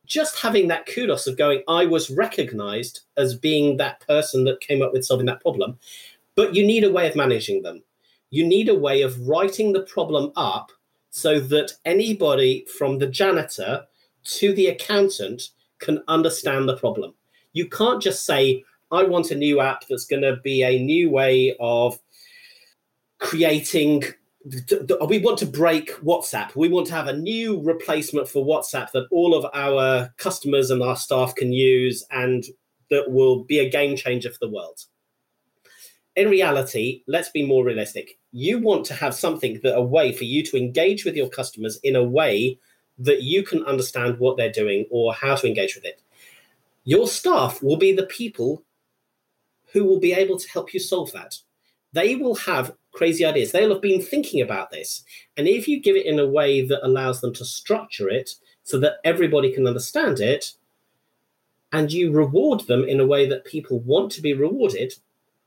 [0.05, 4.81] just having that kudos of going i was recognized as being that person that came
[4.81, 5.77] up with solving that problem
[6.35, 7.83] but you need a way of managing them
[8.29, 10.71] you need a way of writing the problem up
[11.09, 13.85] so that anybody from the janitor
[14.23, 17.13] to the accountant can understand the problem.
[17.53, 21.09] You can't just say, I want a new app that's going to be a new
[21.09, 21.97] way of
[23.19, 24.03] creating.
[25.07, 26.55] We want to break WhatsApp.
[26.55, 30.81] We want to have a new replacement for WhatsApp that all of our customers and
[30.81, 32.45] our staff can use and
[32.89, 34.79] that will be a game changer for the world
[36.17, 38.17] in reality, let's be more realistic.
[38.31, 41.79] You want to have something that a way for you to engage with your customers
[41.83, 42.59] in a way
[42.97, 46.01] that you can understand what they're doing or how to engage with it.
[46.85, 48.63] Your staff will be the people
[49.71, 51.35] who will be able to help you solve that.
[51.93, 53.51] They will have crazy ideas.
[53.51, 55.03] They'll have been thinking about this.
[55.37, 58.31] And if you give it in a way that allows them to structure it
[58.63, 60.53] so that everybody can understand it,
[61.71, 64.93] and you reward them in a way that people want to be rewarded,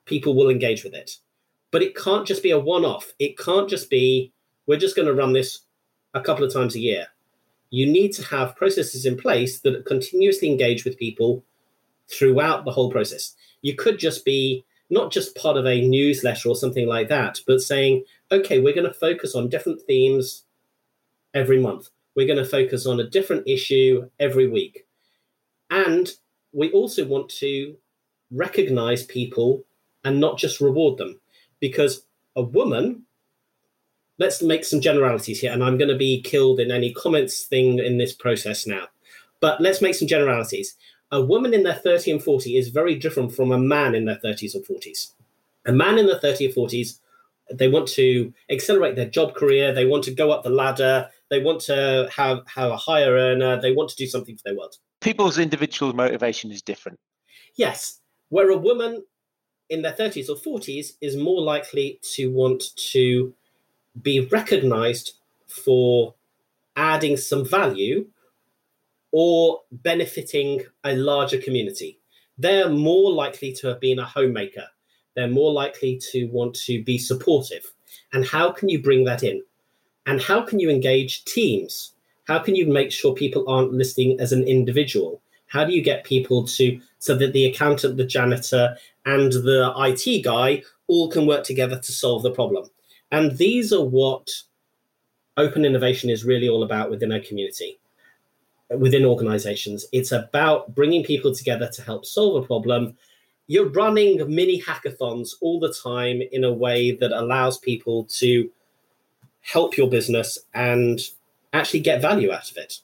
[0.07, 1.13] people will engage with it.
[1.71, 3.13] But it can't just be a one off.
[3.19, 4.33] It can't just be,
[4.67, 5.61] we're just going to run this
[6.15, 7.07] a couple of times a year.
[7.71, 11.45] You need to have processes in place that continuously engage with people
[12.11, 13.35] throughout the whole process.
[13.63, 17.61] You could just be not just part of a newsletter or something like that, but
[17.61, 20.45] saying, okay, we're going to focus on different themes
[21.33, 21.91] every month.
[22.17, 24.87] We're going to focus on a different issue every week.
[25.71, 26.11] And
[26.53, 27.77] we also want to
[28.33, 29.65] recognize people
[30.05, 31.21] and not just reward them.
[31.61, 32.05] Because
[32.37, 33.05] a woman,
[34.19, 37.79] let's make some generalities here, and I'm going to be killed in any comments thing
[37.79, 38.89] in this process now.
[39.41, 40.77] But let's make some generalities.
[41.13, 44.21] A woman in their 30 and 40 is very different from a man in their
[44.23, 45.13] 30s or 40s.
[45.67, 47.01] A man in their 30s or 40s,
[47.53, 51.43] they want to accelerate their job career, they want to go up the ladder, they
[51.43, 54.77] want to have, have a higher earner, they want to do something for their world.
[55.01, 56.99] People's individual motivation is different.
[57.57, 58.01] Yes.
[58.29, 59.03] Where a woman
[59.71, 63.33] in their 30s or 40s is more likely to want to
[64.03, 65.15] be recognized
[65.47, 66.15] for
[66.77, 68.07] adding some value
[69.13, 71.99] or benefiting a larger community.
[72.39, 74.67] They're more likely to have been a homemaker.
[75.15, 77.73] They're more likely to want to be supportive.
[78.13, 79.43] And how can you bring that in?
[80.07, 81.93] And how can you engage teams?
[82.25, 85.21] How can you make sure people aren't listening as an individual?
[85.47, 90.23] How do you get people to so that the accountant, the janitor, and the IT
[90.23, 92.67] guy all can work together to solve the problem.
[93.11, 94.31] And these are what
[95.37, 97.81] open innovation is really all about within a community,
[98.69, 99.87] within organizations.
[99.93, 102.97] It's about bringing people together to help solve a problem.
[103.47, 108.51] You're running mini hackathons all the time in a way that allows people to
[109.41, 111.01] help your business and
[111.55, 112.81] actually get value out of it.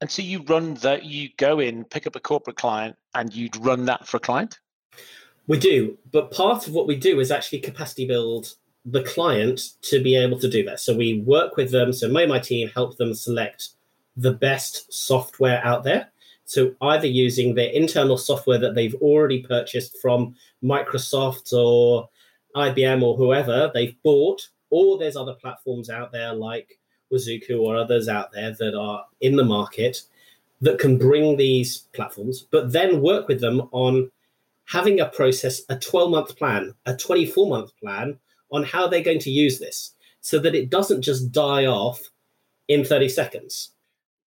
[0.00, 3.56] And so you run that, you go in, pick up a corporate client, and you'd
[3.56, 4.60] run that for a client?
[5.46, 10.02] We do, but part of what we do is actually capacity build the client to
[10.02, 10.80] be able to do that.
[10.80, 11.92] So we work with them.
[11.92, 13.70] So me and my team help them select
[14.16, 16.10] the best software out there.
[16.44, 22.08] So either using their internal software that they've already purchased from Microsoft or
[22.56, 26.78] IBM or whoever they've bought, or there's other platforms out there like
[27.12, 30.02] Wazoku or others out there that are in the market
[30.60, 34.10] that can bring these platforms, but then work with them on
[34.66, 38.18] having a process, a 12 month plan, a 24 month plan
[38.50, 42.00] on how they're going to use this so that it doesn't just die off
[42.66, 43.70] in 30 seconds.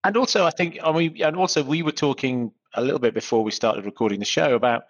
[0.04, 3.44] And also, I think, I mean, and also we were talking a little bit before
[3.44, 4.84] we started recording the show about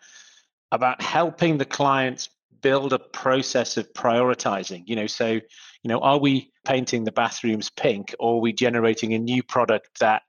[0.72, 2.30] about helping the clients
[2.62, 4.84] build a process of prioritizing.
[4.88, 5.42] You know, so you
[5.86, 10.24] know, are we painting the bathrooms pink, or are we generating a new product that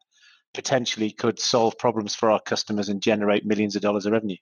[0.54, 4.36] potentially could solve problems for our customers and generate millions of dollars of revenue?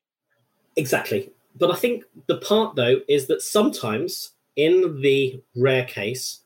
[0.76, 1.30] Exactly.
[1.56, 6.40] But I think the part though is that sometimes, in the rare case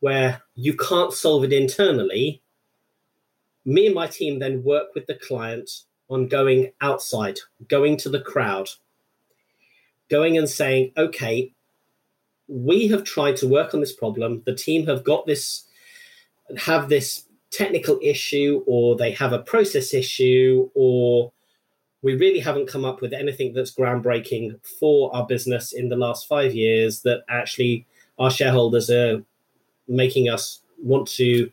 [0.00, 2.40] where you can't solve it internally,
[3.64, 5.70] me and my team then work with the client
[6.08, 8.68] on going outside, going to the crowd,
[10.08, 11.52] going and saying, okay,
[12.48, 14.42] we have tried to work on this problem.
[14.46, 15.64] The team have got this,
[16.56, 21.32] have this technical issue, or they have a process issue, or
[22.02, 26.26] we really haven't come up with anything that's groundbreaking for our business in the last
[26.26, 27.86] five years that actually
[28.18, 29.22] our shareholders are
[29.86, 31.50] making us want to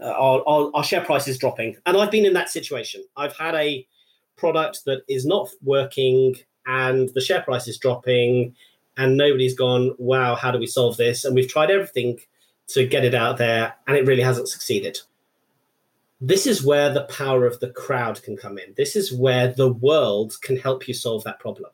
[0.00, 1.74] uh, our, our, our, share price is dropping.
[1.86, 3.02] And i've been in that situation.
[3.16, 3.86] I've had a
[4.36, 8.54] product that is not working and the share price is dropping
[8.96, 12.18] and nobody's gone wow how do we solve this and we've tried everything
[12.66, 14.98] to get it out there and it really hasn't succeeded
[16.20, 18.72] this is where the power of the crowd can come in.
[18.76, 21.70] This is where the world can help you solve that problem.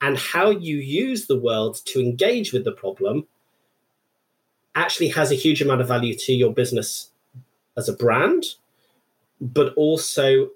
[0.00, 3.26] And how you use the world to engage with the problem
[4.74, 7.10] actually has a huge amount of value to your business
[7.76, 8.44] as a brand,
[9.40, 10.50] but also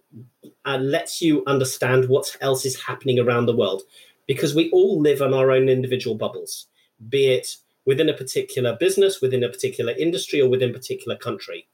[0.64, 3.82] uh, lets you understand what else is happening around the world.
[4.26, 6.66] Because we all live on our own individual bubbles,
[7.08, 11.66] be it within a particular business, within a particular industry, or within a particular country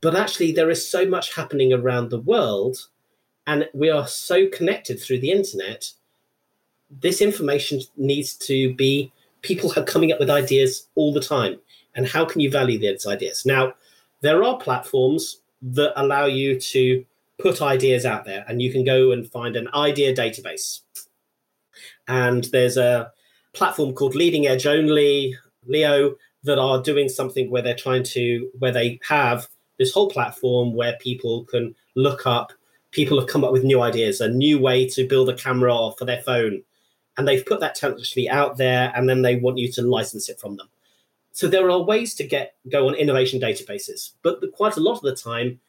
[0.00, 2.88] but actually, there is so much happening around the world,
[3.46, 5.92] and we are so connected through the internet.
[6.90, 9.12] This information needs to be
[9.42, 11.58] people are coming up with ideas all the time.
[11.94, 13.44] And how can you value those ideas?
[13.44, 13.74] Now,
[14.20, 17.04] there are platforms that allow you to
[17.38, 20.80] put ideas out there, and you can go and find an idea database.
[22.08, 23.12] And there's a
[23.52, 26.14] platform called Leading Edge Only, Leo,
[26.44, 30.96] that are doing something where they're trying to, where they have this whole platform where
[31.00, 32.52] people can look up
[32.90, 36.04] people have come up with new ideas a new way to build a camera for
[36.04, 36.62] their phone.
[37.16, 40.40] And they've put that technology out there and then they want you to license it
[40.40, 40.68] from them.
[41.32, 45.02] So there are ways to get go on innovation databases but quite a lot of
[45.02, 45.60] the time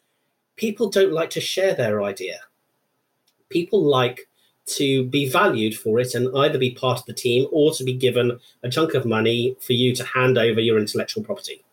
[0.55, 2.39] people don't like to share their idea.
[3.49, 4.27] People like
[4.65, 7.93] to be valued for it and either be part of the team or to be
[7.93, 11.63] given a chunk of money for you to hand over your intellectual property.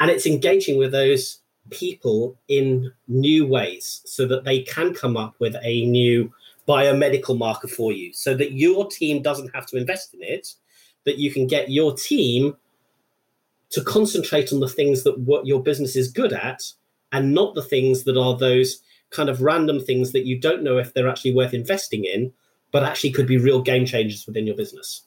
[0.00, 5.34] And it's engaging with those people in new ways so that they can come up
[5.38, 6.32] with a new
[6.68, 10.54] biomedical marker for you so that your team doesn't have to invest in it
[11.04, 12.56] that you can get your team
[13.70, 16.62] to concentrate on the things that what your business is good at
[17.12, 18.80] and not the things that are those
[19.10, 22.32] kind of random things that you don't know if they're actually worth investing in
[22.72, 25.02] but actually could be real game changers within your business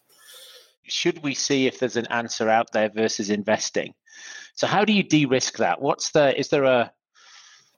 [0.84, 3.94] should we see if there's an answer out there versus investing
[4.60, 5.82] so how do you de-risk that?
[5.82, 6.92] What's the is there a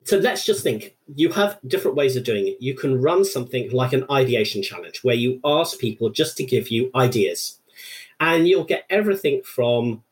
[0.04, 2.58] so let's just think you have different ways of doing it.
[2.60, 6.70] You can run something like an ideation challenge where you ask people just to give
[6.70, 7.60] you ideas.
[8.20, 10.04] And you'll get everything from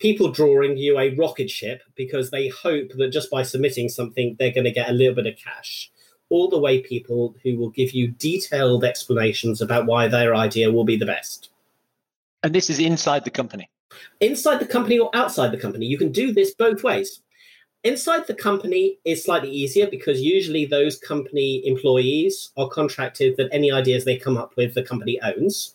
[0.00, 4.52] people drawing you a rocket ship because they hope that just by submitting something, they're
[4.52, 5.90] going to get a little bit of cash,
[6.28, 10.84] all the way people who will give you detailed explanations about why their idea will
[10.84, 11.50] be the best.
[12.42, 13.68] And this is inside the company
[14.20, 15.86] inside the company or outside the company.
[15.86, 17.20] You can do this both ways.
[17.82, 23.72] Inside the company is slightly easier because usually those company employees are contracted that any
[23.72, 25.74] ideas they come up with, the company owns,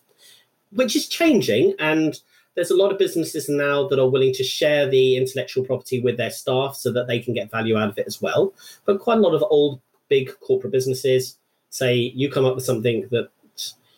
[0.70, 1.74] which is changing.
[1.80, 2.20] And
[2.56, 6.16] there's a lot of businesses now that are willing to share the intellectual property with
[6.16, 8.52] their staff so that they can get value out of it as well.
[8.86, 11.38] But quite a lot of old, big corporate businesses
[11.70, 13.28] say, you come up with something that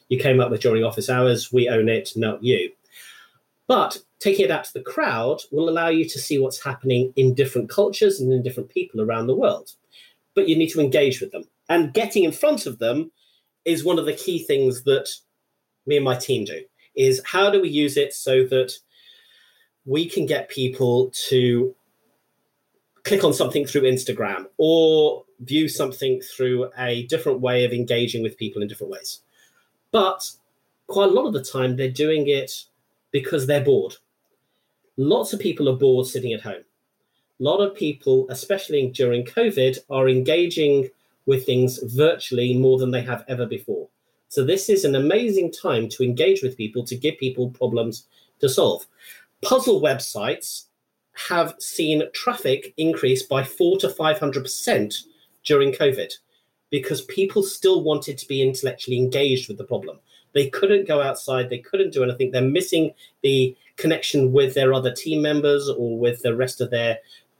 [0.09, 2.73] you came up with during office hours, we own it, not you.
[3.69, 7.35] But taking it out to the crowd will allow you to see what's happening in
[7.35, 9.71] different cultures and in different people around the world.
[10.35, 11.45] But you need to engage with them.
[11.69, 13.13] And getting in front of them
[13.65, 15.09] is one of the key things that
[15.87, 16.63] me and my team do
[16.99, 18.73] is how do we use it so that
[19.87, 21.75] we can get people to
[23.05, 28.37] click on something through Instagram or view something through a different way of engaging with
[28.37, 29.21] people in different ways.
[29.93, 30.31] But
[30.89, 32.65] quite a lot of the time, they're doing it
[33.13, 33.95] because they're bored
[34.99, 36.65] lots of people are bored sitting at home.
[37.41, 40.91] A lot of people, especially during COVID, are engaging
[41.25, 43.89] with things virtually more than they have ever before.
[44.29, 48.07] So, this is an amazing time to engage with people, to give people problems
[48.41, 48.87] to solve.
[49.43, 50.65] Puzzle websites
[51.29, 54.95] have seen traffic increase by four to 500%
[55.45, 56.13] during COVID
[56.71, 59.99] because people still wanted to be intellectually engaged with the problem.
[60.35, 62.31] They couldn't go outside, they couldn't do anything.
[62.31, 66.99] They're missing the connection with their other team members or with the rest of their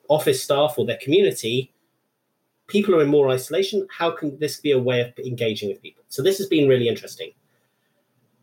[0.09, 1.71] office staff or their community.
[2.69, 3.87] People are in more isolation.
[3.91, 6.05] How can this be a way of engaging with people?
[6.09, 7.33] So, this has been really interesting.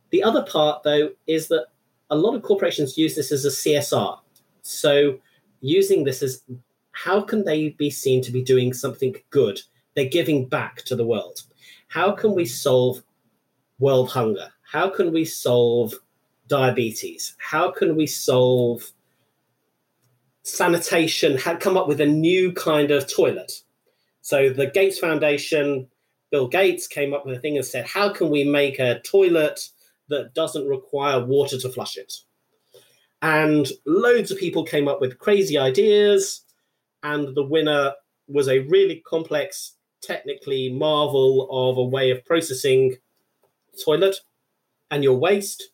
[0.09, 1.67] The other part, though, is that
[2.09, 4.19] a lot of corporations use this as a CSR.
[4.61, 5.19] So,
[5.61, 6.43] using this as
[6.91, 9.61] how can they be seen to be doing something good?
[9.95, 11.41] They're giving back to the world.
[11.87, 13.03] How can we solve
[13.79, 14.49] world hunger?
[14.71, 15.93] How can we solve
[16.47, 17.35] diabetes?
[17.37, 18.91] How can we solve
[20.43, 21.37] sanitation?
[21.37, 23.61] Had come up with a new kind of toilet.
[24.25, 25.87] So the Gates Foundation,
[26.31, 29.69] Bill Gates came up with a thing and said, "How can we make a toilet
[30.07, 32.11] that doesn't require water to flush it?"
[33.21, 36.41] And loads of people came up with crazy ideas,
[37.03, 37.93] and the winner
[38.27, 42.97] was a really complex, technically marvel of a way of processing
[43.83, 44.21] toilet
[44.89, 45.69] and your waste,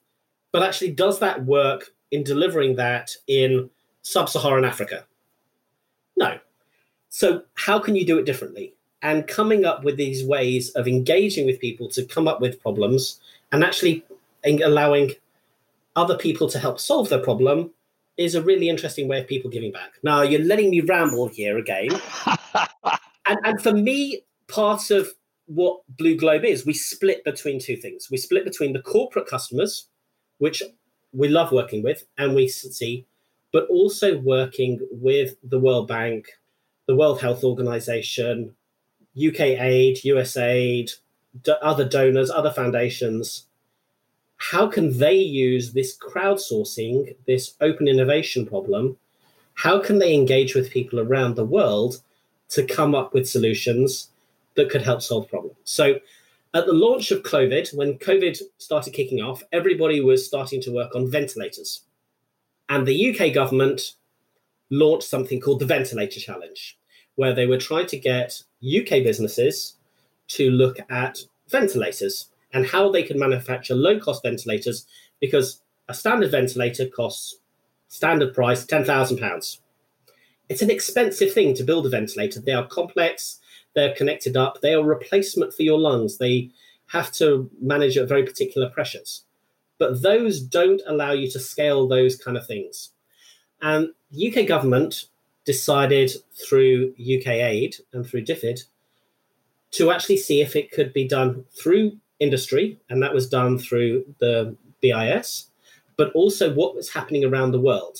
[0.51, 3.69] but actually does that work in delivering that in
[4.01, 5.07] sub Saharan Africa?
[6.17, 6.37] No.
[7.13, 8.73] So, how can you do it differently?
[9.01, 13.19] And coming up with these ways of engaging with people to come up with problems
[13.51, 14.05] and actually
[14.45, 15.11] allowing
[15.97, 17.71] other people to help solve their problem
[18.15, 19.95] is a really interesting way of people giving back.
[20.03, 21.89] Now, you're letting me ramble here again.
[23.27, 25.09] and, and for me, part of
[25.47, 28.09] what Blue Globe is, we split between two things.
[28.09, 29.89] We split between the corporate customers,
[30.37, 30.63] which
[31.11, 33.05] we love working with and we see,
[33.51, 36.27] but also working with the World Bank,
[36.87, 38.55] the World Health Organization,
[39.15, 40.95] UK Aid, USAID,
[41.61, 43.45] other donors, other foundations.
[44.37, 48.97] How can they use this crowdsourcing, this open innovation problem?
[49.53, 52.01] How can they engage with people around the world
[52.51, 54.09] to come up with solutions
[54.55, 55.55] that could help solve problems.
[55.63, 55.99] So
[56.53, 60.95] at the launch of COVID, when COVID started kicking off, everybody was starting to work
[60.95, 61.81] on ventilators.
[62.69, 63.93] And the UK government
[64.71, 66.77] launched something called the Ventilator Challenge,
[67.15, 69.75] where they were trying to get UK businesses
[70.29, 71.19] to look at
[71.49, 74.87] ventilators and how they could manufacture low cost ventilators
[75.19, 77.37] because a standard ventilator costs
[77.89, 79.57] standard price £10,000.
[80.47, 82.39] It's an expensive thing to build a ventilator.
[82.39, 83.41] They are complex,
[83.73, 84.61] they're connected up.
[84.61, 86.17] They are replacement for your lungs.
[86.17, 86.51] They
[86.87, 89.23] have to manage at very particular pressures.
[89.77, 92.91] But those don't allow you to scale those kind of things.
[93.61, 95.05] And the UK government
[95.45, 98.65] decided through UK aid and through DFID
[99.71, 104.05] to actually see if it could be done through industry, and that was done through
[104.19, 105.47] the BIS,
[105.97, 107.99] but also what was happening around the world.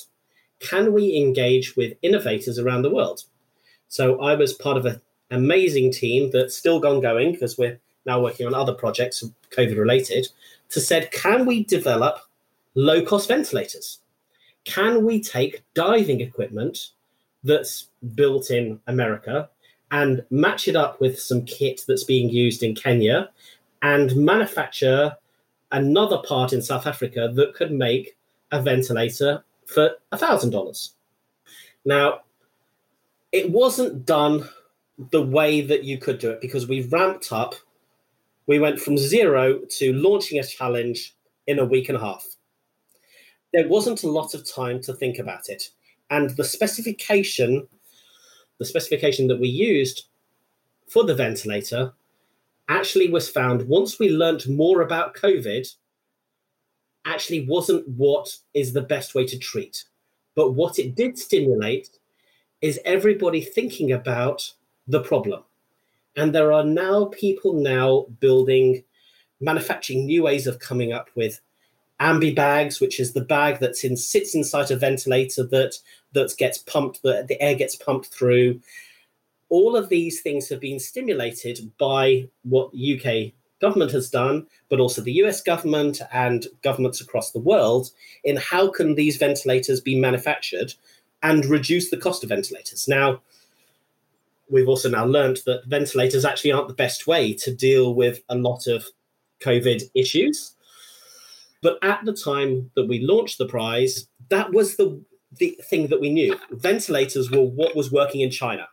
[0.60, 3.24] Can we engage with innovators around the world?
[3.88, 5.00] So I was part of an
[5.30, 10.28] amazing team that's still gone going because we're now working on other projects COVID related
[10.70, 12.18] to said, can we develop
[12.74, 13.98] low cost ventilators?
[14.64, 16.90] Can we take diving equipment
[17.44, 19.48] that's built in America
[19.90, 23.30] and match it up with some kit that's being used in Kenya
[23.82, 25.16] and manufacture
[25.72, 28.16] another part in South Africa that could make
[28.52, 30.90] a ventilator for $1,000?
[31.84, 32.20] Now,
[33.32, 34.48] it wasn't done
[35.10, 37.54] the way that you could do it because we ramped up.
[38.46, 41.14] We went from zero to launching a challenge
[41.46, 42.24] in a week and a half.
[43.52, 45.70] There wasn't a lot of time to think about it.
[46.10, 47.66] And the specification,
[48.58, 50.06] the specification that we used
[50.88, 51.92] for the ventilator
[52.68, 55.74] actually was found once we learnt more about COVID,
[57.04, 59.84] actually wasn't what is the best way to treat.
[60.34, 61.88] But what it did stimulate
[62.60, 64.52] is everybody thinking about
[64.86, 65.42] the problem.
[66.16, 68.84] And there are now people now building,
[69.40, 71.40] manufacturing new ways of coming up with
[72.02, 75.78] Ambu bags, which is the bag that's in sits inside a ventilator that
[76.12, 78.60] that gets pumped, that the air gets pumped through.
[79.48, 85.00] All of these things have been stimulated by what UK government has done, but also
[85.00, 87.90] the US government and governments across the world
[88.24, 90.74] in how can these ventilators be manufactured
[91.22, 92.88] and reduce the cost of ventilators.
[92.88, 93.22] Now,
[94.50, 98.34] we've also now learned that ventilators actually aren't the best way to deal with a
[98.34, 98.86] lot of
[99.40, 100.56] COVID issues.
[101.62, 105.00] But at the time that we launched the prize, that was the,
[105.38, 106.36] the thing that we knew.
[106.50, 108.68] Ventilators were what was working in China.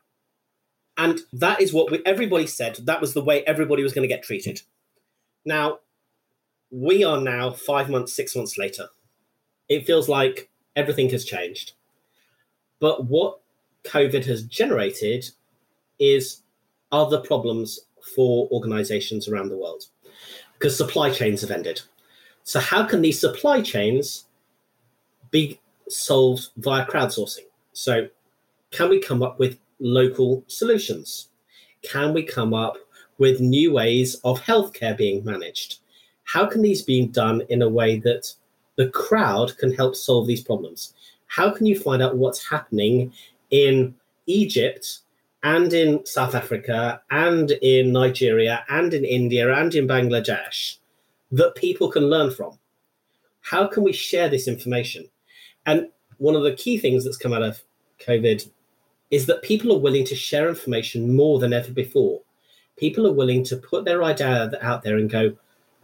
[0.97, 2.79] And that is what we, everybody said.
[2.83, 4.61] That was the way everybody was going to get treated.
[5.45, 5.79] Now,
[6.71, 8.87] we are now five months, six months later.
[9.69, 11.73] It feels like everything has changed.
[12.79, 13.39] But what
[13.85, 15.29] COVID has generated
[15.99, 16.41] is
[16.91, 17.79] other problems
[18.15, 19.83] for organizations around the world
[20.53, 21.81] because supply chains have ended.
[22.43, 24.25] So, how can these supply chains
[25.31, 27.45] be solved via crowdsourcing?
[27.73, 28.07] So,
[28.71, 31.29] can we come up with local solutions?
[31.83, 32.77] Can we come up
[33.17, 35.79] with new ways of healthcare being managed?
[36.23, 38.33] How can these be done in a way that
[38.75, 40.93] the crowd can help solve these problems?
[41.27, 43.13] How can you find out what's happening
[43.51, 44.99] in Egypt
[45.43, 50.77] and in South Africa and in Nigeria and in India and in Bangladesh
[51.31, 52.57] that people can learn from?
[53.41, 55.09] How can we share this information?
[55.65, 57.63] And one of the key things that's come out of
[57.99, 58.49] COVID
[59.11, 62.21] is that people are willing to share information more than ever before.
[62.77, 65.35] People are willing to put their idea out there and go,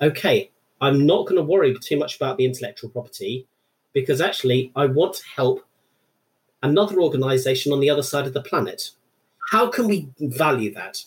[0.01, 3.47] okay, I'm not going to worry too much about the intellectual property
[3.93, 5.65] because actually I want to help
[6.61, 8.91] another organization on the other side of the planet.
[9.51, 11.03] How can we value that?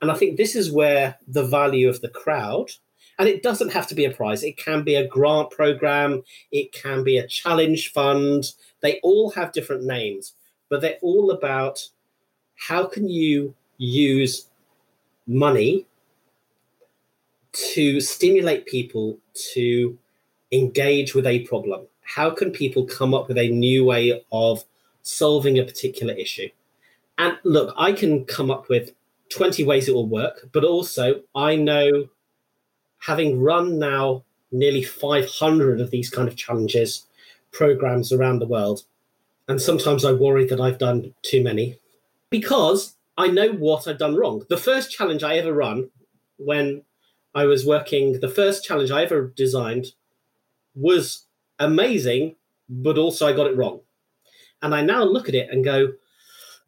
[0.00, 2.70] And I think this is where the value of the crowd,
[3.18, 6.72] and it doesn't have to be a prize, it can be a grant program, it
[6.72, 8.52] can be a challenge fund.
[8.80, 10.34] They all have different names,
[10.68, 11.80] but they're all about
[12.56, 14.46] how can you use
[15.26, 15.86] money
[17.52, 19.18] to stimulate people
[19.54, 19.98] to
[20.52, 21.86] engage with a problem?
[22.02, 24.64] How can people come up with a new way of
[25.02, 26.48] solving a particular issue?
[27.18, 28.92] And look, I can come up with
[29.30, 32.08] 20 ways it will work, but also I know
[32.98, 37.06] having run now nearly 500 of these kind of challenges
[37.52, 38.82] programs around the world,
[39.48, 41.78] and sometimes I worry that I've done too many
[42.30, 44.44] because I know what I've done wrong.
[44.48, 45.90] The first challenge I ever run
[46.36, 46.82] when
[47.34, 49.86] I was working, the first challenge I ever designed
[50.74, 51.26] was
[51.58, 52.36] amazing,
[52.68, 53.80] but also I got it wrong.
[54.62, 55.94] And I now look at it and go,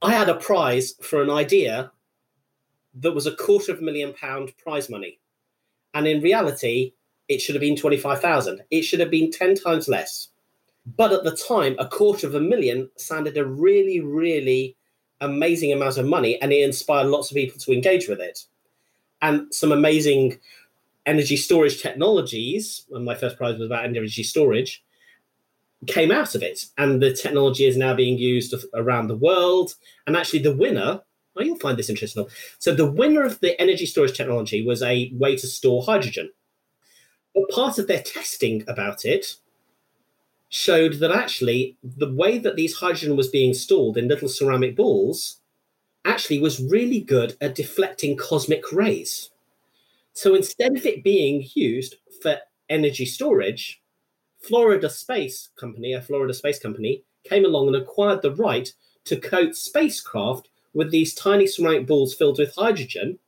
[0.03, 1.93] I had a prize for an idea
[2.95, 5.20] that was a quarter of a million pound prize money.
[5.95, 6.93] And in reality,
[7.29, 8.63] it should have been 25,000.
[8.71, 10.29] It should have been 10 times less.
[10.97, 14.77] But at the time, a quarter of a million sounded a really, really
[15.21, 18.45] amazing amount of money and it inspired lots of people to engage with it.
[19.23, 20.39] And some amazing
[21.07, 24.83] energy storage technologies, and my first prize was about energy storage,
[25.87, 26.67] came out of it.
[26.79, 29.75] And the technology is now being used around the world.
[30.07, 31.03] And actually, the winner,
[31.41, 32.27] oh, you'll find this interesting.
[32.59, 36.31] So, the winner of the energy storage technology was a way to store hydrogen.
[37.35, 39.37] But part of their testing about it
[40.49, 45.41] showed that actually the way that these hydrogen was being stored in little ceramic balls
[46.05, 49.31] actually was really good at deflecting cosmic rays.
[50.13, 52.39] So instead of it being used for
[52.69, 53.81] energy storage,
[54.41, 58.73] Florida Space Company, a Florida space company, came along and acquired the right
[59.05, 63.19] to coat spacecraft with these tiny ceramic balls filled with hydrogen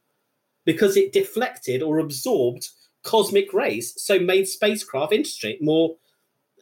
[0.64, 2.68] because it deflected or absorbed
[3.03, 5.97] cosmic rays, so made spacecraft interesting, more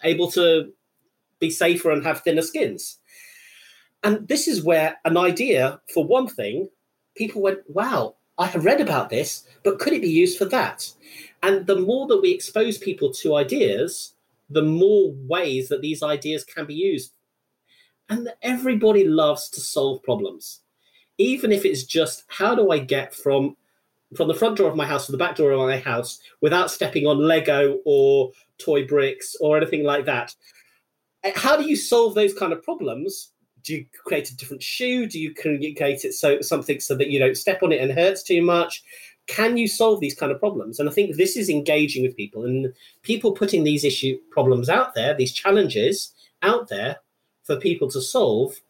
[0.03, 0.73] able to
[1.39, 2.99] be safer and have thinner skins.
[4.03, 6.69] And this is where an idea, for one thing,
[7.15, 10.91] people went, wow, I have read about this, but could it be used for that?
[11.43, 14.15] And the more that we expose people to ideas,
[14.49, 17.13] the more ways that these ideas can be used.
[18.09, 20.60] And everybody loves to solve problems.
[21.21, 23.57] Even if it's just how do I get from
[24.17, 26.71] from the front door of my house to the back door of my house without
[26.71, 30.35] stepping on Lego or toy bricks or anything like that.
[31.23, 33.31] Eh, how do you solve those kind of problems
[33.65, 35.07] do you create a different shoe?
[35.07, 38.23] Do you create it so something so that you don't step on it and hurts
[38.23, 38.83] too much?
[39.27, 40.81] Can you solve these kind of problems?
[40.81, 44.95] And I think this is engaging with people and people putting these issue problems out
[44.95, 46.13] there, these challenges
[46.43, 46.97] out there
[47.45, 48.61] for people to solve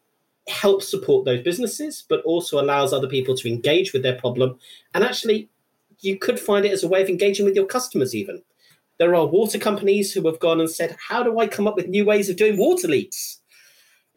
[0.47, 4.57] helps support those businesses, but also allows other people to engage with their problem.
[4.93, 5.49] And actually,
[5.99, 8.41] you could find it as a way of engaging with your customers, even.
[8.97, 11.87] There are water companies who have gone and said, How do I come up with
[11.87, 13.39] new ways of doing water leaks?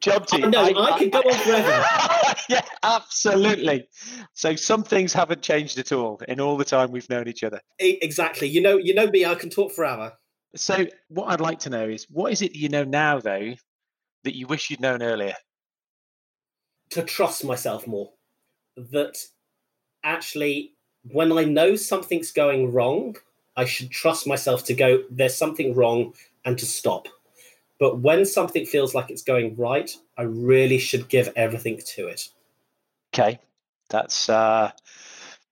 [0.01, 0.45] Jonty.
[0.45, 2.37] Oh, no, I, I, could go on forever.
[2.51, 3.89] yeah, absolutely.
[4.35, 7.61] So some things haven't changed at all in all the time we've known each other.
[7.79, 8.49] Exactly.
[8.49, 9.25] You know, you know me.
[9.25, 10.13] I can talk forever.
[10.57, 13.55] So what I'd like to know is what is it you know now, though,
[14.25, 15.35] that you wish you'd known earlier?
[16.95, 18.13] To trust myself more.
[18.77, 19.17] That
[20.03, 20.73] actually,
[21.03, 23.17] when I know something's going wrong,
[23.57, 25.05] I should trust myself to go.
[25.11, 26.15] There's something wrong,
[26.45, 27.07] and to stop
[27.79, 32.29] but when something feels like it's going right, I really should give everything to it.
[33.13, 33.39] Okay,
[33.91, 34.71] that's uh,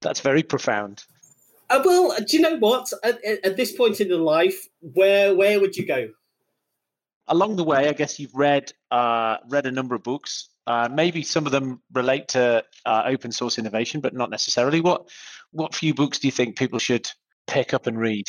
[0.00, 1.04] that's very profound.
[1.68, 2.92] Uh, well, do you know what?
[3.02, 6.10] At, at, this point in your life, where where would you go?
[7.28, 10.48] along the way, I guess you've read uh, read a number of books.
[10.66, 14.80] Uh, maybe some of them relate to uh, open source innovation, but not necessarily.
[14.80, 15.08] What
[15.50, 17.10] what few books do you think people should
[17.46, 18.26] pick up and read?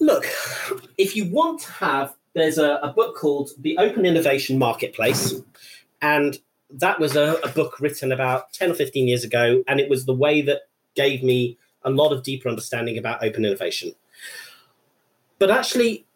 [0.00, 0.26] Look,
[0.98, 5.34] if you want to have, there's a, a book called The Open Innovation Marketplace,
[6.00, 6.38] and
[6.70, 10.04] that was a, a book written about 10 or 15 years ago, and it was
[10.06, 10.62] the way that
[10.94, 13.94] gave me a lot of deeper understanding about open innovation.
[15.38, 16.06] But actually,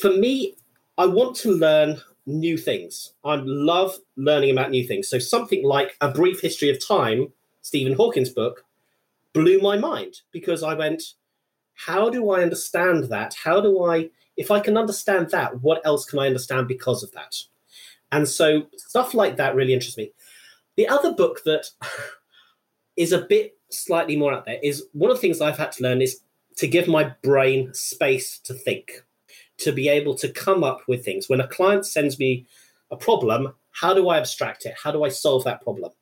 [0.00, 0.56] for me,
[0.98, 3.12] I want to learn new things.
[3.24, 5.08] I love learning about new things.
[5.08, 8.64] So something like A Brief History of Time, Stephen Hawking's book,
[9.32, 11.02] blew my mind because I went,
[11.74, 13.34] how do I understand that?
[13.44, 17.12] How do I, if I can understand that, what else can I understand because of
[17.12, 17.36] that?
[18.10, 20.12] And so stuff like that really interests me.
[20.76, 21.70] The other book that
[22.96, 25.82] is a bit slightly more out there is one of the things I've had to
[25.82, 26.20] learn is
[26.56, 29.04] to give my brain space to think,
[29.58, 31.28] to be able to come up with things.
[31.28, 32.46] When a client sends me
[32.90, 34.74] a problem, how do I abstract it?
[34.82, 35.92] How do I solve that problem?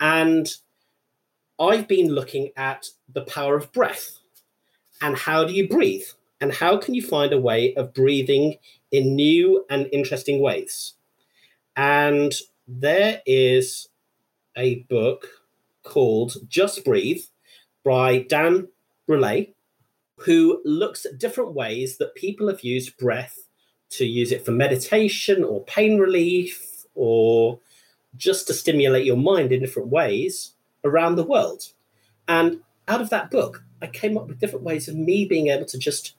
[0.00, 0.48] And
[1.60, 4.18] I've been looking at the power of breath
[5.00, 6.04] and how do you breathe?
[6.40, 8.56] And how can you find a way of breathing
[8.90, 10.94] in new and interesting ways?
[11.76, 12.32] And
[12.66, 13.88] there is
[14.56, 15.28] a book
[15.82, 17.22] called Just Breathe
[17.84, 18.68] by Dan
[19.06, 19.46] Brule,
[20.24, 23.46] who looks at different ways that people have used breath
[23.90, 27.60] to use it for meditation or pain relief or
[28.16, 30.52] just to stimulate your mind in different ways
[30.84, 31.64] around the world.
[32.28, 35.66] And out of that book, I came up with different ways of me being able
[35.66, 36.14] to just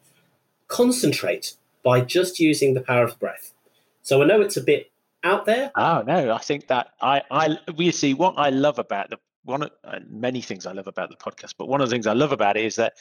[0.67, 3.53] concentrate by just using the power of breath.
[4.01, 4.91] So I know it's a bit
[5.23, 5.71] out there.
[5.75, 9.63] Oh no, I think that I I we see what I love about the one
[9.63, 12.13] of uh, many things I love about the podcast, but one of the things I
[12.13, 12.93] love about it is that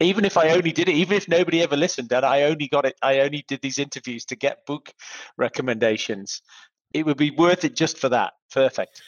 [0.00, 2.84] even if I only did it, even if nobody ever listened, and I only got
[2.84, 4.92] it, I only did these interviews to get book
[5.36, 6.42] recommendations,
[6.92, 8.32] it would be worth it just for that.
[8.52, 9.02] Perfect.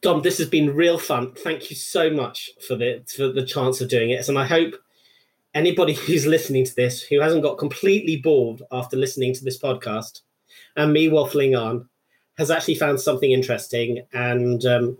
[0.00, 1.32] Dom, this has been real fun.
[1.34, 4.74] Thank you so much for the for the chance of doing it, and I hope
[5.54, 10.20] anybody who's listening to this who hasn't got completely bored after listening to this podcast
[10.76, 11.88] and me waffling on
[12.38, 14.96] has actually found something interesting and um,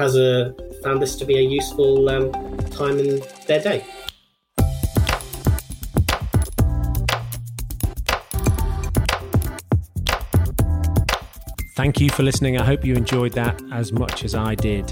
[0.00, 2.32] has a, found this to be a useful um,
[2.70, 3.84] time in their day.
[11.76, 12.56] Thank you for listening.
[12.56, 14.90] I hope you enjoyed that as much as I did.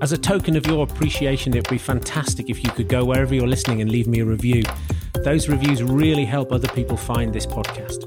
[0.00, 3.34] As a token of your appreciation, it would be fantastic if you could go wherever
[3.34, 4.62] you're listening and leave me a review.
[5.22, 8.04] Those reviews really help other people find this podcast.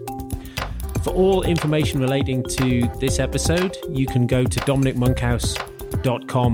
[1.04, 5.69] For all information relating to this episode, you can go to Dominic dominicmonkhouse.com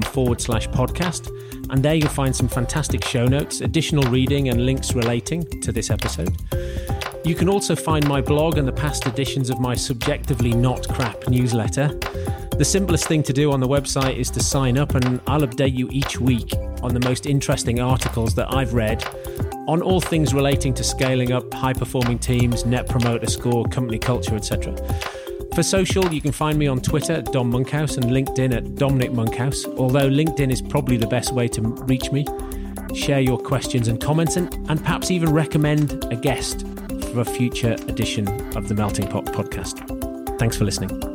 [0.05, 1.29] forward slash podcast,
[1.69, 5.89] and there you'll find some fantastic show notes, additional reading, and links relating to this
[5.89, 6.35] episode.
[7.25, 11.27] You can also find my blog and the past editions of my subjectively not crap
[11.27, 11.87] newsletter.
[12.57, 15.75] The simplest thing to do on the website is to sign up, and I'll update
[15.75, 19.03] you each week on the most interesting articles that I've read
[19.67, 24.35] on all things relating to scaling up high performing teams, net promoter score, company culture,
[24.35, 24.75] etc.
[25.55, 29.13] For social, you can find me on Twitter at Dom Monkhouse and LinkedIn at Dominic
[29.13, 32.25] Monkhouse, although LinkedIn is probably the best way to reach me.
[32.93, 36.67] Share your questions and comments, and, and perhaps even recommend a guest
[37.13, 38.27] for a future edition
[38.57, 39.79] of the Melting Pot podcast.
[40.39, 41.14] Thanks for listening.